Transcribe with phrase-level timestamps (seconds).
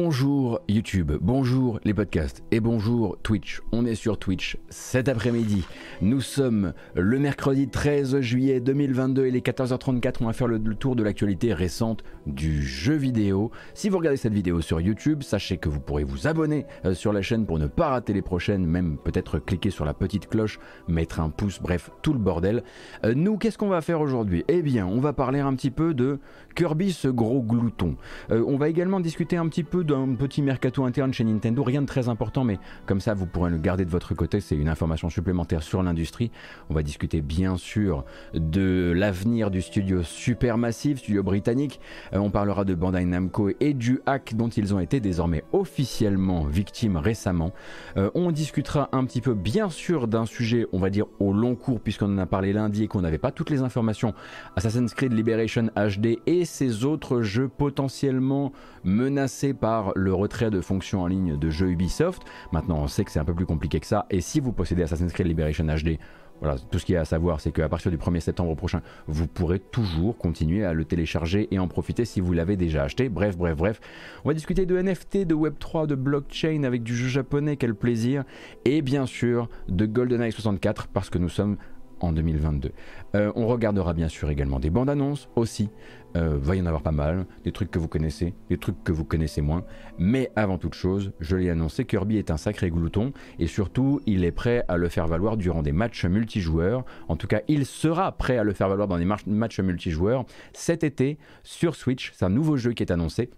[0.00, 3.62] Bonjour YouTube, bonjour les podcasts et bonjour Twitch.
[3.72, 5.66] On est sur Twitch cet après-midi.
[6.02, 10.18] Nous sommes le mercredi 13 juillet 2022 et les 14h34.
[10.20, 13.50] On va faire le, tour de l'actualité récente du jeu vidéo.
[13.74, 17.12] Si vous regardez cette vidéo sur YouTube, sachez que vous pourrez vous abonner euh, sur
[17.12, 20.60] la chaîne pour ne pas rater les prochaines, même peut-être cliquer sur la petite cloche,
[20.86, 22.62] mettre un pouce, bref, tout le bordel.
[23.04, 24.44] Euh, nous, qu'est-ce qu'on va faire aujourd'hui?
[24.46, 26.20] Eh bien, on va parler un petit peu de
[26.58, 27.94] Kirby, ce gros glouton.
[28.32, 31.82] Euh, on va également discuter un petit peu d'un petit mercato interne chez Nintendo, rien
[31.82, 34.68] de très important, mais comme ça vous pourrez le garder de votre côté, c'est une
[34.68, 36.32] information supplémentaire sur l'industrie.
[36.68, 41.78] On va discuter bien sûr de l'avenir du studio Supermassive, studio britannique.
[42.12, 46.42] Euh, on parlera de Bandai Namco et du hack dont ils ont été désormais officiellement
[46.42, 47.52] victimes récemment.
[47.96, 51.54] Euh, on discutera un petit peu bien sûr d'un sujet, on va dire au long
[51.54, 54.12] cours, puisqu'on en a parlé lundi et qu'on n'avait pas toutes les informations.
[54.56, 58.52] Assassin's Creed Liberation HD et ces autres jeux potentiellement
[58.84, 62.22] menacés par le retrait de fonctions en ligne de jeux Ubisoft.
[62.52, 64.06] Maintenant, on sait que c'est un peu plus compliqué que ça.
[64.10, 65.98] Et si vous possédez Assassin's Creed Liberation HD,
[66.40, 68.80] voilà, tout ce qu'il y a à savoir, c'est qu'à partir du 1er septembre prochain,
[69.06, 73.08] vous pourrez toujours continuer à le télécharger et en profiter si vous l'avez déjà acheté.
[73.08, 73.80] Bref, bref, bref.
[74.24, 78.24] On va discuter de NFT, de Web3, de blockchain avec du jeu japonais, quel plaisir.
[78.64, 81.56] Et bien sûr, de GoldenEye 64 parce que nous sommes
[82.00, 82.70] en 2022.
[83.14, 85.70] Euh, on regardera bien sûr également des bandes annonces aussi.
[86.16, 88.92] Euh, va y en avoir pas mal, des trucs que vous connaissez, des trucs que
[88.92, 89.64] vous connaissez moins.
[89.98, 94.24] Mais avant toute chose, je l'ai annoncé, Kirby est un sacré glouton et surtout, il
[94.24, 96.84] est prêt à le faire valoir durant des matchs multijoueurs.
[97.08, 100.82] En tout cas, il sera prêt à le faire valoir dans des matchs multijoueurs cet
[100.82, 102.12] été sur Switch.
[102.14, 103.30] C'est un nouveau jeu qui est annoncé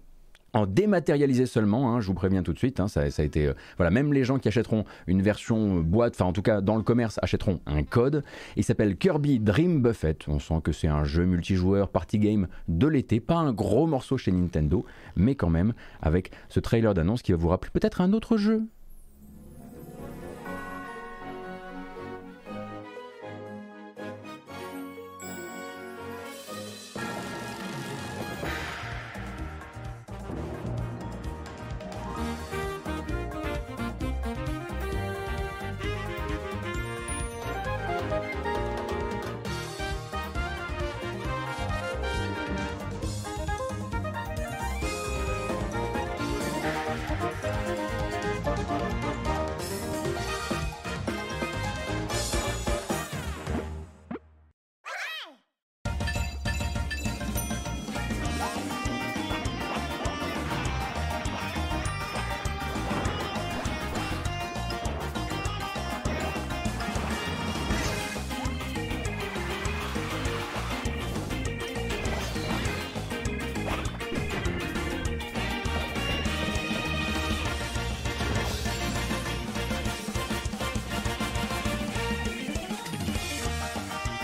[0.53, 3.53] en dématérialisé seulement, hein, je vous préviens tout de suite, hein, ça, a été, euh,
[3.77, 6.75] voilà, même les gens qui achèteront une version euh, boîte, enfin en tout cas dans
[6.75, 8.23] le commerce, achèteront un code.
[8.57, 10.17] Il s'appelle Kirby Dream Buffet.
[10.27, 14.17] On sent que c'est un jeu multijoueur party game de l'été, pas un gros morceau
[14.17, 14.85] chez Nintendo,
[15.15, 18.63] mais quand même avec ce trailer d'annonce qui va vous rappeler peut-être un autre jeu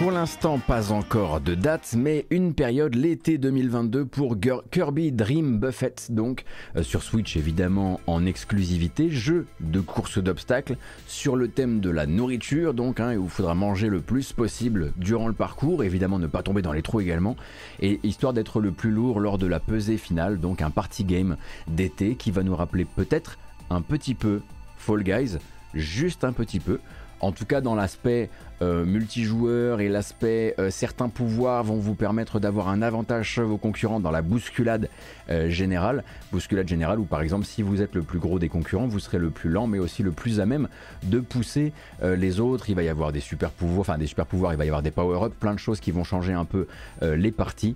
[0.07, 4.37] Pour l'instant, pas encore de date, mais une période l'été 2022 pour
[4.71, 6.45] Kirby Dream Buffet, donc
[6.77, 12.05] euh, sur Switch évidemment en exclusivité, jeu de course d'obstacles sur le thème de la
[12.05, 16.27] nourriture, donc hein, où il faudra manger le plus possible durant le parcours, évidemment ne
[16.27, 17.35] pas tomber dans les trous également,
[17.81, 21.35] et histoire d'être le plus lourd lors de la pesée finale, donc un party game
[21.67, 23.37] d'été qui va nous rappeler peut-être
[23.69, 24.39] un petit peu
[24.77, 25.37] Fall Guys,
[25.73, 26.79] juste un petit peu.
[27.19, 28.29] En tout cas, dans l'aspect
[28.63, 33.57] euh, multijoueur et l'aspect euh, certains pouvoirs vont vous permettre d'avoir un avantage sur vos
[33.57, 34.89] concurrents dans la bousculade
[35.29, 36.03] euh, générale.
[36.31, 39.19] Bousculade générale où par exemple si vous êtes le plus gros des concurrents, vous serez
[39.19, 40.69] le plus lent mais aussi le plus à même
[41.03, 42.69] de pousser les autres.
[42.69, 44.81] Il va y avoir des super pouvoirs, enfin des super pouvoirs, il va y avoir
[44.81, 46.67] des power-up, plein de choses qui vont changer un peu
[47.01, 47.75] les parties.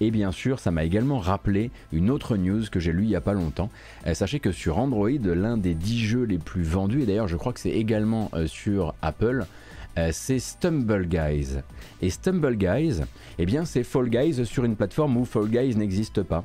[0.00, 3.16] et bien sûr, ça m'a également rappelé une autre news que j'ai lu il y
[3.16, 3.70] a pas longtemps.
[4.12, 7.52] sachez que sur Android, l'un des 10 jeux les plus vendus, et d'ailleurs je crois
[7.52, 9.46] que c'est également sur Apple,
[9.98, 11.60] euh, c'est Stumble Guys.
[12.02, 13.02] Et Stumble Guys,
[13.38, 16.44] eh bien c'est Fall Guys sur une plateforme où Fall Guys n'existe pas.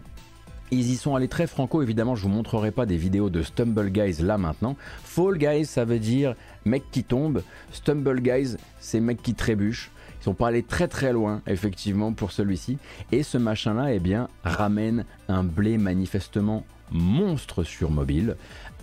[0.72, 3.90] Ils y sont allés très franco, évidemment, je vous montrerai pas des vidéos de Stumble
[3.90, 4.76] Guys là maintenant.
[5.04, 7.42] Fall Guys, ça veut dire mec qui tombe.
[7.72, 9.90] Stumble Guys, c'est mec qui trébuche.
[10.22, 12.78] Ils sont pas allés très très loin, effectivement, pour celui-ci.
[13.12, 18.36] Et ce machin-là, eh bien, ramène un blé manifestement monstre sur mobile.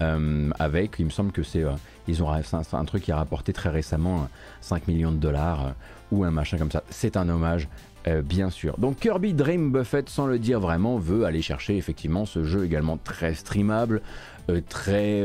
[0.03, 1.71] Euh, avec, il me semble que c'est euh,
[2.09, 4.29] ils ont un, truc qui a rapporté très récemment
[4.61, 5.71] 5 millions de dollars euh,
[6.13, 6.83] ou un machin comme ça.
[6.91, 7.69] C'est un hommage
[8.07, 8.79] euh, bien sûr.
[8.79, 12.97] Donc Kirby Dream Buffet, sans le dire vraiment, veut aller chercher effectivement ce jeu également
[12.97, 14.03] très streamable,
[14.49, 15.25] euh, très,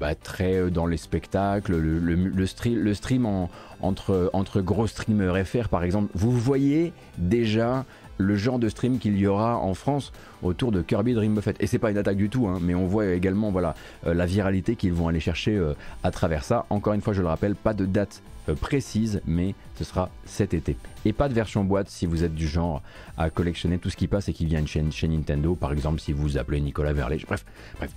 [0.00, 3.48] bah, très dans les spectacles, le, stream,
[3.82, 6.10] entre, entre gros streamers FR par exemple.
[6.14, 7.84] Vous voyez déjà
[8.20, 10.12] le genre de stream qu'il y aura en France
[10.42, 11.54] autour de Kirby Dream Buffet.
[11.60, 13.74] Et c'est pas une attaque du tout, hein, mais on voit également voilà,
[14.06, 16.66] euh, la viralité qu'ils vont aller chercher euh, à travers ça.
[16.70, 20.54] Encore une fois, je le rappelle, pas de date euh, précise, mais ce sera cet
[20.54, 20.76] été.
[21.04, 22.82] Et pas de version boîte si vous êtes du genre
[23.16, 26.12] à collectionner tout ce qui passe et qui vient chez, chez Nintendo, par exemple si
[26.12, 27.18] vous appelez Nicolas Verlet.
[27.26, 27.44] Bref,
[27.78, 27.90] bref.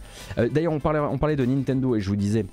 [0.52, 2.46] D'ailleurs, on parlait, on parlait de Nintendo et je vous disais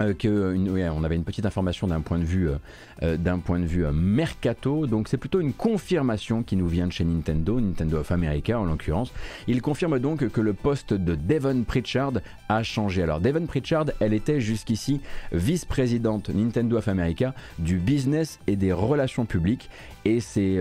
[0.00, 0.56] euh, que
[0.96, 2.56] on avait une petite information d'un point de vue, euh,
[3.02, 4.86] euh, d'un point de vue mercato.
[4.86, 8.64] Donc c'est plutôt une confirmation qui nous vient de chez Nintendo, Nintendo of America en
[8.64, 9.12] l'occurrence.
[9.46, 12.12] Il confirme donc que le poste de Devon Pritchard
[12.48, 13.02] a changé.
[13.02, 15.00] Alors Devon Pritchard, elle était jusqu'ici
[15.32, 19.68] vice-présidente Nintendo of America du business et des relations publiques.
[20.06, 20.58] Et c'est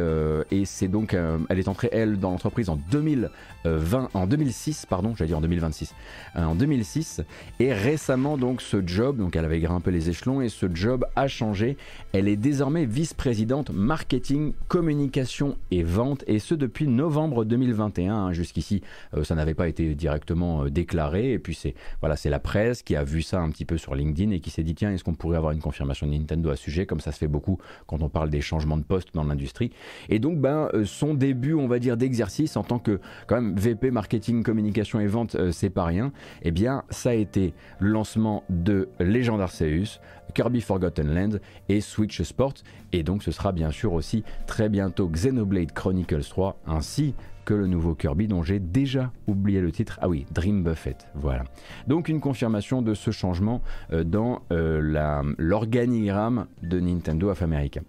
[0.51, 1.15] et c'est donc
[1.49, 5.95] elle est entrée elle dans l'entreprise en 2020, en 2006 pardon, j'allais dire en 2026,
[6.35, 7.21] en 2006.
[7.61, 11.27] Et récemment donc ce job donc elle avait grimpé les échelons et ce job a
[11.27, 11.77] changé.
[12.11, 18.15] Elle est désormais vice-présidente marketing, communication et vente et ce depuis novembre 2021.
[18.15, 18.33] Hein.
[18.33, 18.81] Jusqu'ici,
[19.13, 22.81] euh, ça n'avait pas été directement euh, déclaré et puis c'est voilà, c'est la presse
[22.81, 25.03] qui a vu ça un petit peu sur LinkedIn et qui s'est dit tiens, est-ce
[25.03, 27.59] qu'on pourrait avoir une confirmation de Nintendo à ce sujet comme ça se fait beaucoup
[27.85, 29.69] quand on parle des changements de poste dans l'industrie.
[30.09, 33.55] Et donc ben euh, son début, on va dire d'exercice en tant que quand même
[33.55, 36.11] VP marketing, communication et vente, c'est pas rien.
[36.41, 39.99] Eh bien, ça a été le lancement de Legend Arceus,
[40.33, 42.55] Kirby Forgotten Land et Switch Sport.
[42.93, 47.13] Et donc ce sera bien sûr aussi très bientôt Xenoblade Chronicles 3 ainsi
[47.49, 49.97] que le nouveau Kirby dont j'ai déjà oublié le titre.
[50.03, 50.97] Ah oui, Dream Buffet.
[51.15, 51.45] Voilà.
[51.87, 57.81] Donc une confirmation de ce changement euh, dans euh, l'organigramme de Nintendo of America.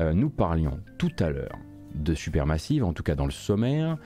[0.00, 1.56] Euh, nous parlions tout à l'heure
[1.94, 3.98] de Supermassive, en tout cas dans le sommaire,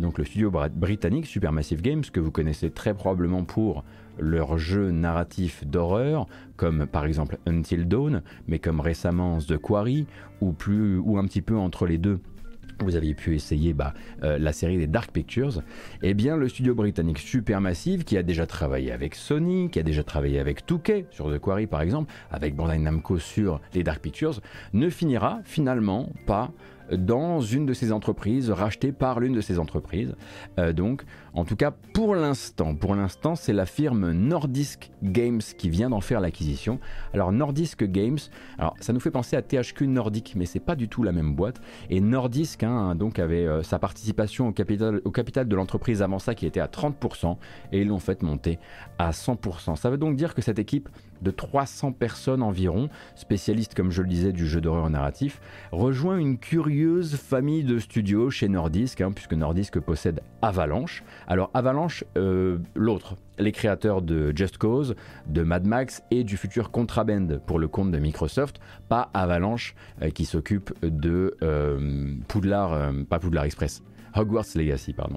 [0.00, 3.84] donc le studio britannique Supermassive Games, que vous connaissez très probablement pour
[4.18, 6.26] leurs jeux narratifs d'horreur,
[6.56, 10.06] comme par exemple Until Dawn, mais comme récemment The Quarry,
[10.40, 12.20] ou, plus, ou un petit peu entre les deux.
[12.80, 13.94] Vous aviez pu essayer bah,
[14.24, 15.62] euh, la série des Dark Pictures.
[16.02, 20.02] Eh bien, le studio britannique Supermassive, qui a déjà travaillé avec Sony, qui a déjà
[20.02, 24.40] travaillé avec 2K sur The Quarry par exemple, avec Bandai Namco sur les Dark Pictures,
[24.72, 26.50] ne finira finalement pas
[26.92, 30.14] dans une de ces entreprises, rachetée par l'une de ces entreprises.
[30.58, 35.68] Euh, donc, en tout cas, pour l'instant, pour l'instant, c'est la firme Nordisk Games qui
[35.68, 36.78] vient d'en faire l'acquisition.
[37.12, 38.18] Alors, Nordisk Games,
[38.80, 41.60] ça nous fait penser à THQ Nordic, mais c'est pas du tout la même boîte.
[41.90, 46.18] Et Nordisk, hein, donc, avait euh, sa participation au capital, au capital de l'entreprise avant
[46.18, 47.36] ça qui était à 30%,
[47.72, 48.58] et ils l'ont fait monter
[48.98, 49.76] à 100%.
[49.76, 50.88] Ça veut donc dire que cette équipe
[51.24, 55.40] de 300 personnes environ, spécialistes comme je le disais du jeu d'horreur narratif,
[55.72, 61.02] rejoint une curieuse famille de studios chez Nordisk, hein, puisque Nordisk possède Avalanche.
[61.26, 64.94] Alors Avalanche, euh, l'autre, les créateurs de Just Cause,
[65.26, 70.10] de Mad Max et du futur Contraband pour le compte de Microsoft, pas Avalanche euh,
[70.10, 73.82] qui s'occupe de euh, Poudlard, pas Poudlard Express,
[74.14, 75.16] Hogwarts Legacy, pardon.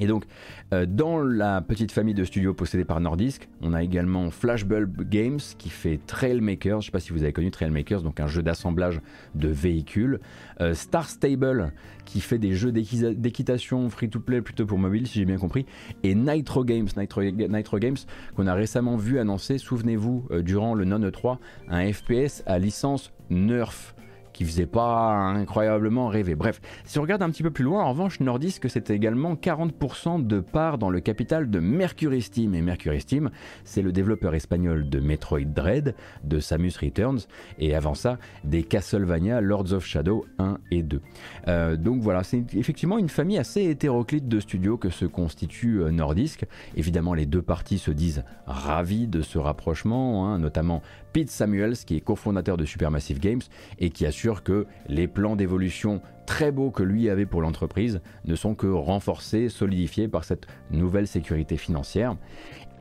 [0.00, 0.24] Et donc,
[0.72, 5.38] euh, dans la petite famille de studios possédée par Nordisk, on a également Flashbulb Games
[5.58, 6.80] qui fait Trailmakers.
[6.80, 9.02] Je ne sais pas si vous avez connu Trailmakers, donc un jeu d'assemblage
[9.34, 10.18] de véhicules.
[10.62, 11.74] Euh, Star Stable
[12.06, 15.66] qui fait des jeux d'équitation free-to-play plutôt pour mobile, si j'ai bien compris.
[16.02, 17.96] Et Nitro Games, Nitro, Games
[18.34, 21.38] qu'on a récemment vu annoncer, souvenez-vous, euh, durant le Non 3,
[21.68, 23.94] un FPS à licence Nerf
[24.40, 26.34] qui faisait pas incroyablement rêver.
[26.34, 30.26] Bref, si on regarde un petit peu plus loin, en revanche, Nordisk c'était également 40%
[30.26, 32.54] de part dans le capital de Mercury Steam.
[32.54, 33.28] Et Mercury Steam,
[33.64, 35.94] c'est le développeur espagnol de Metroid Dread,
[36.24, 37.18] de Samus Returns,
[37.58, 41.02] et avant ça, des Castlevania Lords of Shadow 1 et 2.
[41.48, 45.90] Euh, donc voilà, c'est effectivement une famille assez hétéroclite de studios que se constitue euh,
[45.90, 46.46] Nordisk.
[46.76, 50.80] Évidemment, les deux parties se disent ravis de ce rapprochement, hein, notamment
[51.12, 53.40] Pete Samuels, qui est cofondateur de Supermassive Games
[53.78, 58.34] et qui assure que les plans d'évolution très beaux que lui avait pour l'entreprise ne
[58.34, 62.16] sont que renforcés, solidifiés par cette nouvelle sécurité financière.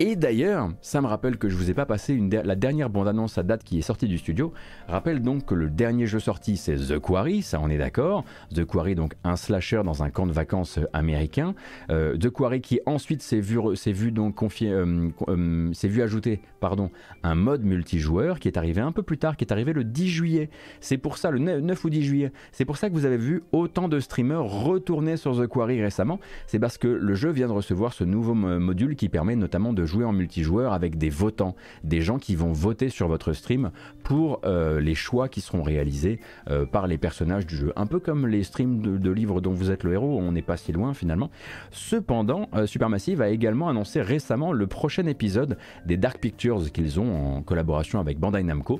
[0.01, 3.43] Et d'ailleurs, ça me rappelle que je vous ai pas passé la dernière bande-annonce à
[3.43, 4.53] date qui est sortie du studio.
[4.87, 8.23] Rappelle donc que le dernier jeu sorti c'est The Quarry, ça on est d'accord.
[8.55, 11.53] The Quarry donc un slasher dans un camp de vacances américain.
[11.89, 16.91] Euh, The Quarry qui ensuite s'est vu, vu donc euh, euh, vu ajouter pardon
[17.23, 20.07] un mode multijoueur qui est arrivé un peu plus tard, qui est arrivé le 10
[20.07, 20.49] juillet.
[20.79, 22.31] C'est pour ça le 9 ou 10 juillet.
[22.53, 26.19] C'est pour ça que vous avez vu autant de streamers retourner sur The Quarry récemment.
[26.47, 29.85] C'est parce que le jeu vient de recevoir ce nouveau module qui permet notamment de
[29.85, 33.71] jouer en multijoueur avec des votants, des gens qui vont voter sur votre stream
[34.03, 36.19] pour euh, les choix qui seront réalisés
[36.49, 37.73] euh, par les personnages du jeu.
[37.75, 40.57] Un peu comme les streams de, livres dont vous êtes le héros, on n'est pas
[40.57, 41.29] si loin finalement.
[41.71, 47.37] Cependant, euh, Supermassive a également annoncé récemment le prochain épisode des Dark Pictures qu'ils ont
[47.37, 48.79] en collaboration avec Bandai Namco.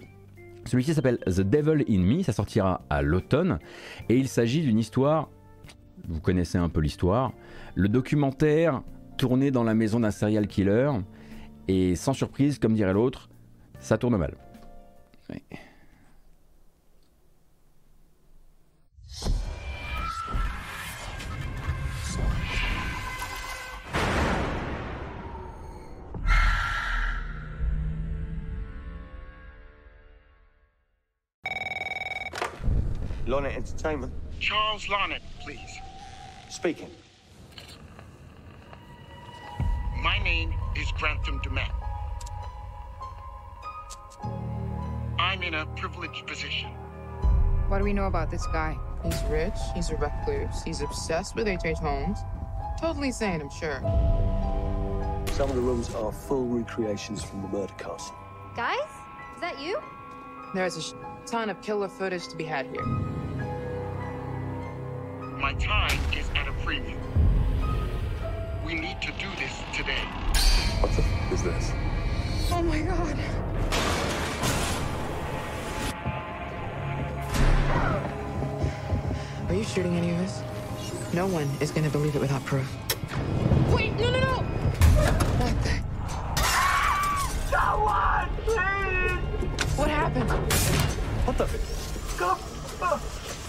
[0.65, 3.59] Celui-ci s'appelle The Devil in Me, ça sortira à l'automne
[4.07, 5.29] et il s'agit d'une histoire
[6.07, 7.33] vous connaissez un peu l'histoire.
[7.75, 8.81] Le documentaire
[9.17, 10.91] tourné dans la maison d'un serial killer,
[11.67, 13.29] et sans surprise, comme dirait l'autre,
[13.79, 14.35] ça tourne mal.
[33.29, 34.11] Lonnet Entertainment.
[34.39, 35.79] Charles Lonnet, please.
[36.49, 36.89] Speaking.
[40.01, 41.69] My name is Grantham Dumet.
[45.19, 46.71] I'm in a privileged position.
[47.67, 48.75] What do we know about this guy?
[49.03, 51.77] He's rich, he's a recluse, he's obsessed with H.H.
[51.77, 52.17] Holmes.
[52.81, 53.79] Totally sane, I'm sure.
[55.33, 58.15] Some of the rooms are full recreations from the murder castle.
[58.55, 58.79] Guys,
[59.35, 59.79] is that you?
[60.55, 63.18] There's a ton of killer footage to be had here.
[65.49, 66.99] My time is at a premium.
[68.63, 70.05] We need to do this today.
[70.79, 71.71] What the f is this?
[72.51, 73.17] Oh my god.
[79.49, 80.43] Are you shooting any of this?
[81.15, 82.71] No one is gonna believe it without proof.
[83.73, 84.43] Wait, no, no, no!
[85.41, 85.71] What the?
[87.49, 89.77] Someone, please!
[89.79, 90.29] What happened?
[91.25, 91.78] What the?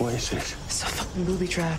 [0.00, 0.57] What is this?
[0.64, 1.78] It's a fucking booby trap.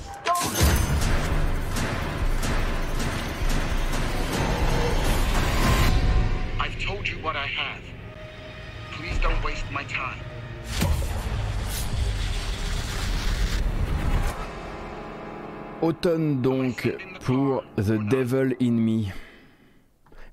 [6.59, 7.81] I've told you what I have.
[8.91, 10.19] Please don't waste my time.
[15.81, 19.05] Automne donc pour The Devil in Me.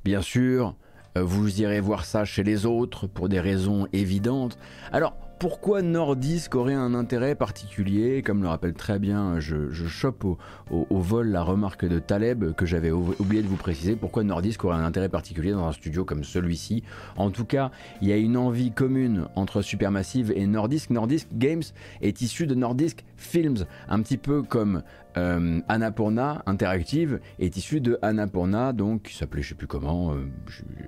[0.04, 0.75] Bien sûr,
[1.16, 4.59] euh, vous irez voir ça chez les autres pour des raisons évidentes.
[4.92, 10.25] Alors, pourquoi Nordisk aurait un intérêt particulier Comme le rappelle très bien, je, je chope
[10.25, 10.38] au,
[10.90, 13.95] vol la remarque de Taleb que j'avais ou- oublié de vous préciser.
[13.95, 16.83] Pourquoi Nordisk aurait un intérêt particulier dans un studio comme celui-ci?
[17.16, 17.71] En tout cas,
[18.02, 20.90] il y a une envie commune entre Supermassive et Nordisk.
[20.90, 21.62] Nordisk Games
[22.02, 24.82] est issu de Nordisk Films, un petit peu comme
[25.16, 30.26] euh, Annapurna Interactive est issu de Annapurna, donc qui s'appelait je sais plus comment, euh,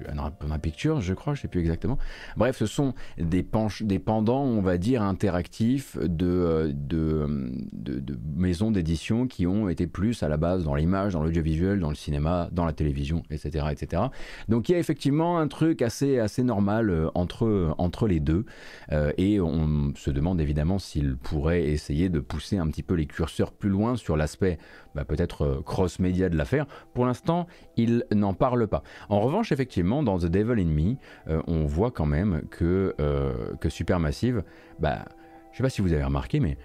[0.08, 1.98] Annapurna Pictures, je crois, je sais plus exactement.
[2.36, 3.44] Bref, ce sont des,
[3.82, 9.68] des pendants, on va dire, interactifs de, euh, de, de- de maisons d'édition qui ont
[9.68, 13.22] été plus à la base dans l'image, dans l'audiovisuel, dans le cinéma, dans la télévision,
[13.30, 14.02] etc., etc.
[14.48, 18.44] Donc il y a effectivement un truc assez, assez normal euh, entre, entre les deux.
[18.92, 23.06] Euh, et on se demande évidemment s'il pourrait essayer de pousser un petit peu les
[23.06, 24.58] curseurs plus loin sur l'aspect
[24.94, 26.66] bah, peut-être euh, cross-média de l'affaire.
[26.94, 27.46] Pour l'instant,
[27.76, 28.82] il n'en parle pas.
[29.08, 30.96] En revanche, effectivement, dans The Devil in Me,
[31.28, 34.42] euh, on voit quand même que, euh, que Supermassive,
[34.78, 35.04] bah,
[35.52, 36.56] je sais pas si vous avez remarqué, mais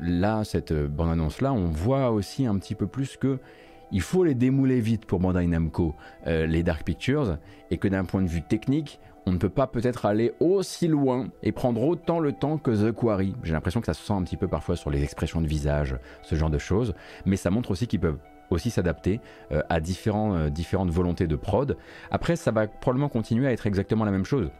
[0.00, 3.38] là, cette bande-annonce-là, on voit aussi un petit peu plus que
[3.92, 5.94] il faut les démouler vite pour Bandai Namco,
[6.24, 7.36] les Dark Pictures,
[7.70, 11.28] et que d'un point de vue technique, on ne peut pas peut-être aller aussi loin
[11.42, 13.34] et prendre autant le temps que The Quarry.
[13.42, 15.96] J'ai l'impression que ça se sent un petit peu parfois sur les expressions de visage,
[16.22, 18.18] ce genre de choses, mais ça montre aussi qu'ils peuvent
[18.50, 19.20] aussi s'adapter
[19.52, 21.76] euh, à différents, euh, différentes volontés de prod.
[22.10, 24.50] Après, ça va probablement continuer à être exactement la même chose.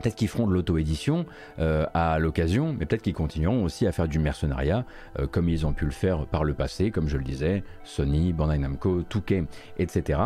[0.00, 1.26] Peut-être qu'ils feront de l'auto-édition
[1.58, 4.84] euh, à l'occasion, mais peut-être qu'ils continueront aussi à faire du mercenariat,
[5.18, 8.32] euh, comme ils ont pu le faire par le passé, comme je le disais, Sony,
[8.32, 9.44] Bandai Namco, Touquet,
[9.78, 10.20] etc.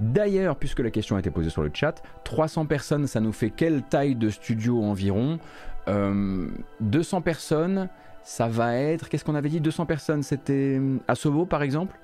[0.00, 3.50] D'ailleurs, puisque la question a été posée sur le chat, 300 personnes, ça nous fait
[3.50, 5.38] quelle taille de studio environ?
[5.88, 6.48] Euh,
[6.80, 7.88] 200 personnes,
[8.22, 9.08] ça va être...
[9.08, 9.60] Qu'est-ce qu'on avait dit?
[9.60, 11.96] 200 personnes, c'était Asobo par exemple?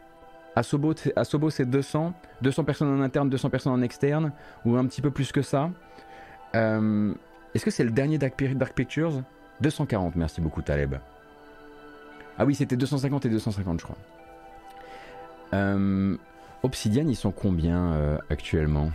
[0.56, 4.32] Asobo, Asobo c'est 200, 200 personnes en interne, 200 personnes en externe,
[4.64, 5.70] ou un petit peu plus que ça?
[6.54, 7.12] Euh,
[7.54, 9.22] Est-ce que c'est le dernier Dark, Pi- Dark Pictures?
[9.60, 10.96] 240, merci beaucoup Taleb.
[12.38, 13.96] Ah oui, c'était 250 et 250, je crois.
[15.54, 16.16] Euh,
[16.62, 18.90] Obsidian, ils sont combien euh, actuellement?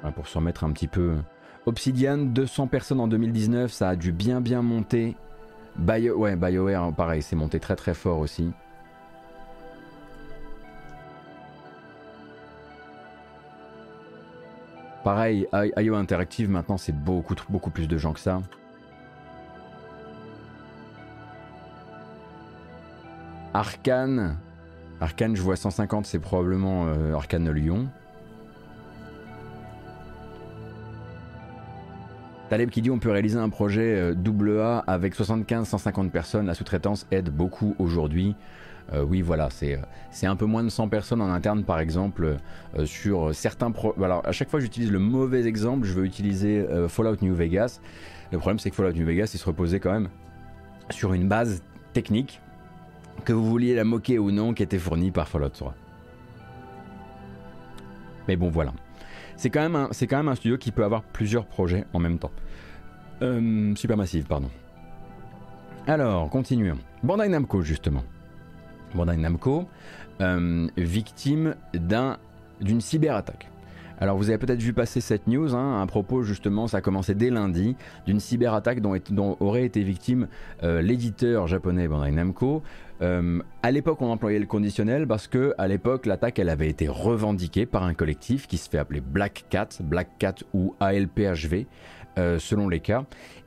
[0.00, 1.14] Voilà, Pour se remettre un petit peu.
[1.66, 5.16] Obsidian, 200 personnes en 2019, ça a dû bien bien monter.
[5.78, 8.52] Ouais, BioWare, pareil, c'est monté très très fort aussi.
[15.04, 15.46] Pareil,
[15.76, 17.34] IO Interactive maintenant c'est beaucoup,
[17.70, 18.40] plus de gens que ça.
[23.52, 24.38] Arkane,
[25.02, 27.86] Arkane je vois 150, c'est probablement euh, Arkane Lyon.
[32.48, 36.54] Taleb qui dit on peut réaliser un projet euh, double A avec 75-150 personnes, la
[36.54, 38.36] sous-traitance aide beaucoup aujourd'hui.
[38.92, 39.78] Euh, oui, voilà, c'est
[40.10, 42.36] c'est un peu moins de 100 personnes en interne, par exemple,
[42.78, 43.70] euh, sur certains...
[43.70, 47.34] Pro Alors, à chaque fois j'utilise le mauvais exemple, je veux utiliser euh, Fallout New
[47.34, 47.80] Vegas.
[48.30, 50.08] Le problème, c'est que Fallout New Vegas, il se reposait quand même
[50.90, 51.62] sur une base
[51.92, 52.40] technique,
[53.24, 55.74] que vous vouliez la moquer ou non, qui était fournie par Fallout 3.
[58.28, 58.72] Mais bon, voilà.
[59.36, 59.76] C'est quand, même
[60.28, 62.30] un- studio qui peut avoir plusieurs projets en même temps.
[63.22, 64.50] Euh, Supermassive, pardon.
[65.86, 66.78] Alors, continuons.
[67.02, 68.04] Bandai Namco, justement.
[68.94, 69.66] Bandai Namco,
[70.20, 72.18] euh, victime d'un,
[72.60, 73.48] d'une cyberattaque.
[74.00, 77.14] Alors vous avez peut-être vu passer cette news, hein, à propos justement, ça a commencé
[77.14, 80.26] dès lundi, d'une cyberattaque dont, dont aurait été victime
[80.62, 82.62] euh, l'éditeur japonais Bandai Namco.
[83.02, 86.88] Euh, à l'époque, on employait le conditionnel parce que à l'époque, l'attaque elle avait été
[86.88, 91.66] revendiquée par un collectif qui se fait appeler Black Cat, Black Cat ou ALPHV.
[92.18, 93.04] euh, selon les cas,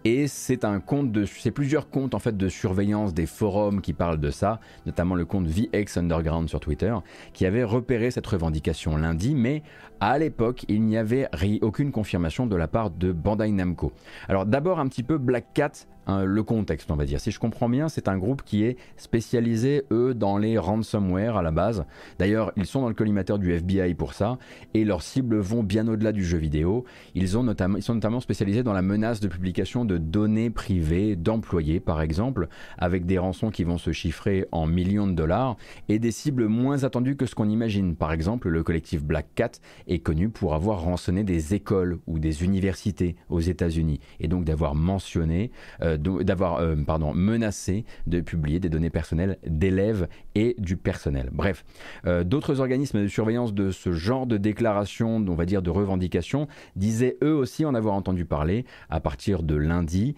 [0.07, 5.15] et c'est plusieurs comptes en fait de surveillance des forums qui parlent de ça, notamment
[5.15, 6.95] le compte VX Underground sur Twitter,
[7.33, 9.63] qui avait repéré cette revendication lundi, mais
[9.99, 11.27] à l'époque, il n'y avait
[11.61, 13.91] aucune confirmation de la part de Bandai Namco.
[14.29, 15.71] Alors d'abord un petit peu Black Cat,
[16.07, 17.19] hein, le contexte on va dire.
[17.19, 21.41] Si je comprends bien, c'est un groupe qui est spécialisé eux dans les ransomware à
[21.41, 21.85] la base.
[22.19, 24.37] D'ailleurs, ils sont dans le collimateur du FBI pour ça,
[24.73, 26.85] et leurs cibles vont bien au-delà du jeu vidéo.
[27.15, 32.47] Ils, sont notamment spécialisés dans la menace de publication de données privées d'employés, par exemple,
[32.77, 35.57] avec des rançons qui vont se chiffrer en millions de dollars,
[35.89, 37.95] et des cibles moins attendues que ce qu'on imagine.
[37.95, 39.51] Par exemple, le collectif Black Cat
[39.87, 44.75] est connu pour avoir rançonné des écoles ou des universités aux États-Unis, et donc d'avoir
[44.75, 46.75] mentionné, euh, d'avoir euh,
[47.13, 51.29] menacé de publier des données personnelles d'élèves et du personnel.
[51.31, 51.65] Bref,
[52.05, 56.47] euh, d'autres organismes de surveillance de ce genre de déclaration, on va dire de revendication,
[56.75, 60.15] disaient eux aussi en avoir entendu parler à partir de lundi.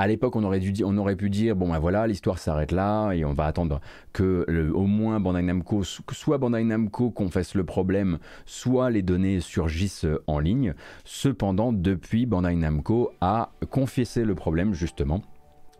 [0.00, 3.44] À l'époque, on, aurait pu dire bon ben voilà, l'histoire s'arrête là et on va
[3.44, 3.82] attendre
[4.14, 10.06] que au moins Bandai Namco, soit Bandai Namco confesse le problème, soit les données surgissent
[10.26, 10.72] en ligne.
[11.04, 15.20] Cependant, depuis, Bandai Namco a confessé le problème justement.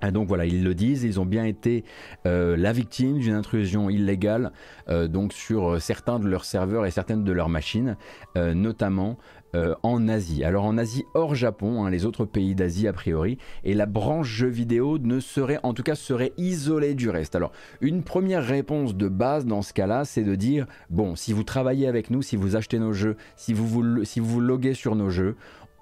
[0.07, 1.85] Et donc voilà, ils le disent, ils ont bien été
[2.27, 4.53] euh, la victime d'une intrusion illégale
[4.89, 7.97] euh, sur euh, certains de leurs serveurs et certaines de leurs machines,
[8.37, 9.19] notamment
[9.55, 10.43] euh, en Asie.
[10.45, 14.29] Alors en Asie hors Japon, hein, les autres pays d'Asie a priori, et la branche
[14.29, 17.35] jeux vidéo ne serait, en tout cas, serait isolée du reste.
[17.35, 21.45] Alors une première réponse de base dans ce cas-là, c'est de dire bon, si vous
[21.45, 25.11] travaillez avec nous, si vous achetez nos jeux, si si vous, vous loguez sur nos
[25.11, 25.35] jeux,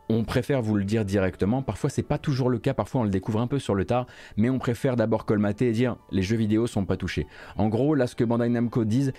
[0.09, 1.62] on préfère vous le dire directement.
[1.62, 2.75] Parfois, c'est pas toujours le cas.
[2.75, 5.73] Parfois, on le découvre un peu sur le tard, mais on préfère d'abord colmater et
[5.73, 7.27] dire les jeux vidéo sont pas touchés.
[7.57, 9.12] En gros, là, ce que Bandai Namco dit,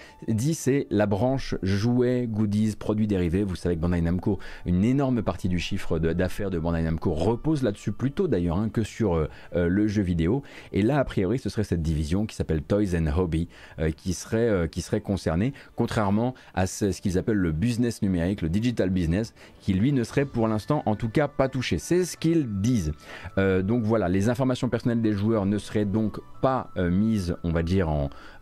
[0.53, 3.43] c'est la branche jouets, goodies, produits dérivés.
[3.43, 7.63] Vous savez que Bandai Namco, une énorme partie du chiffre d'affaires de, Bandai Namco repose
[7.63, 10.43] là-dessus plutôt d'ailleurs hein, que sur euh, euh, le jeu vidéo.
[10.73, 13.47] Et là, a priori, ce serait cette division qui s'appelle Toys and Hobby
[13.79, 19.33] euh, qui serait concernée, contrairement à ce qu'ils appellent le business numérique, le digital business,
[19.61, 21.77] qui lui ne serait pour l'instant en tout cas pas touché.
[21.77, 22.93] C'est ce qu'ils disent.
[23.37, 27.51] Euh, donc voilà, les informations personnelles des joueurs ne seraient donc pas euh, mises, on
[27.51, 27.89] va dire,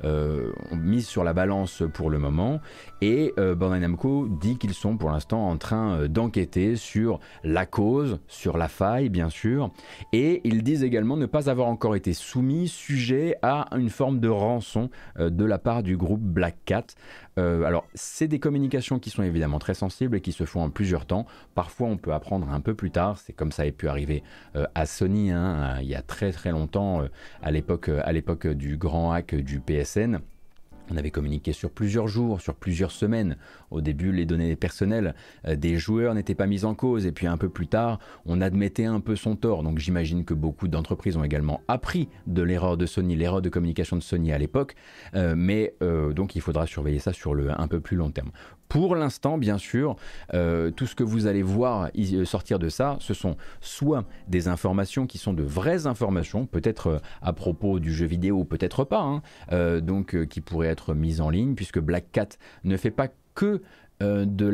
[0.03, 2.59] euh, mises sur la balance pour le moment.
[3.01, 8.57] Et Bandai Namco dit qu'ils sont pour l'instant en train d'enquêter sur la cause, sur
[8.57, 9.71] la faille bien sûr.
[10.13, 14.29] Et ils disent également ne pas avoir encore été soumis, sujet à une forme de
[14.29, 16.87] rançon de la part du groupe Black Cat.
[17.37, 20.69] Euh, alors, c'est des communications qui sont évidemment très sensibles et qui se font en
[20.69, 21.25] plusieurs temps.
[21.55, 23.17] Parfois, on peut apprendre un peu plus tard.
[23.17, 24.23] C'est comme ça a pu arriver
[24.55, 27.07] euh, à Sony hein, il y a très très longtemps, euh,
[27.41, 30.19] à l'époque à l'époque du grand hack du PSN.
[30.89, 33.35] On avait communiqué sur plusieurs jours, sur plusieurs semaines.
[33.71, 35.13] Au début, les données personnelles
[35.45, 38.41] euh, des joueurs n'étaient pas mises en cause, et puis un peu plus tard, on
[38.41, 39.63] admettait un peu son tort.
[39.63, 43.95] Donc j'imagine que beaucoup d'entreprises ont également appris de l'erreur de Sony, l'erreur de communication
[43.95, 44.75] de Sony à l'époque,
[45.15, 48.31] Euh, mais euh, donc il faudra surveiller ça sur le un peu plus long terme.
[48.67, 49.95] Pour l'instant, bien sûr,
[50.29, 51.89] tout ce que vous allez voir
[52.25, 57.31] sortir de ça, ce sont soit des informations qui sont de vraies informations, peut-être à
[57.31, 61.79] propos du jeu vidéo, peut-être pas, hein, donc qui pourraient être mises en ligne, puisque
[61.79, 62.29] Black Cat
[62.65, 63.61] ne fait pas que
[64.03, 64.45] euh, de,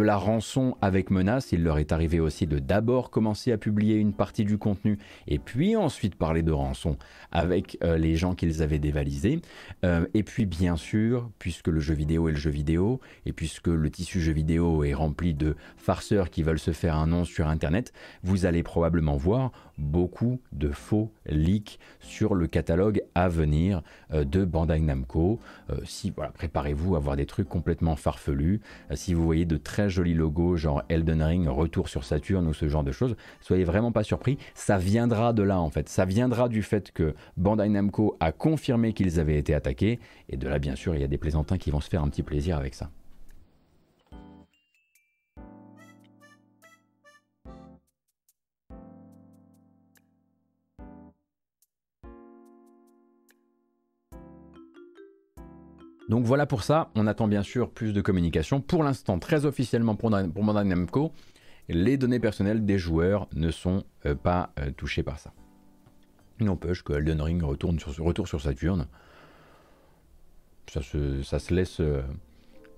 [0.00, 1.50] la, rançon avec menace.
[1.50, 5.40] Il leur est arrivé aussi de d'abord commencer à publier une partie du contenu et
[5.40, 6.96] puis ensuite parler de rançon
[7.32, 9.40] avec euh, les gens qu'ils avaient dévalisés.
[9.84, 13.66] Euh, et puis bien sûr, puisque le jeu vidéo est le jeu vidéo et puisque
[13.66, 17.48] le tissu jeu vidéo est rempli de farceurs qui veulent se faire un nom sur
[17.48, 19.50] Internet, vous allez probablement voir
[19.82, 25.40] beaucoup de faux leaks sur le catalogue à venir euh, de Bandai Namco.
[25.70, 28.60] Euh, si voilà, préparez-vous à voir des trucs complètement farfelus.
[28.90, 32.54] Euh, si vous voyez de très jolis logos, genre Elden Ring, Retour sur Saturne ou
[32.54, 34.38] ce genre de choses, soyez vraiment pas surpris.
[34.54, 35.88] Ça viendra de là en fait.
[35.88, 40.00] Ça viendra du fait que Bandai Namco a confirmé qu'ils avaient été attaqués.
[40.28, 42.08] Et de là, bien sûr, il y a des plaisantins qui vont se faire un
[42.08, 42.90] petit plaisir avec ça.
[56.08, 58.60] Donc voilà pour ça, on attend bien sûr plus de communication.
[58.60, 60.44] Pour l'instant, très officiellement pour, pour
[61.68, 65.32] les données personnelles des joueurs ne sont euh, pas euh, touchées par ça.
[66.40, 68.86] N'empêche que Elden Ring retourne sur, retour sur Saturne.
[70.68, 72.02] Ça se, euh,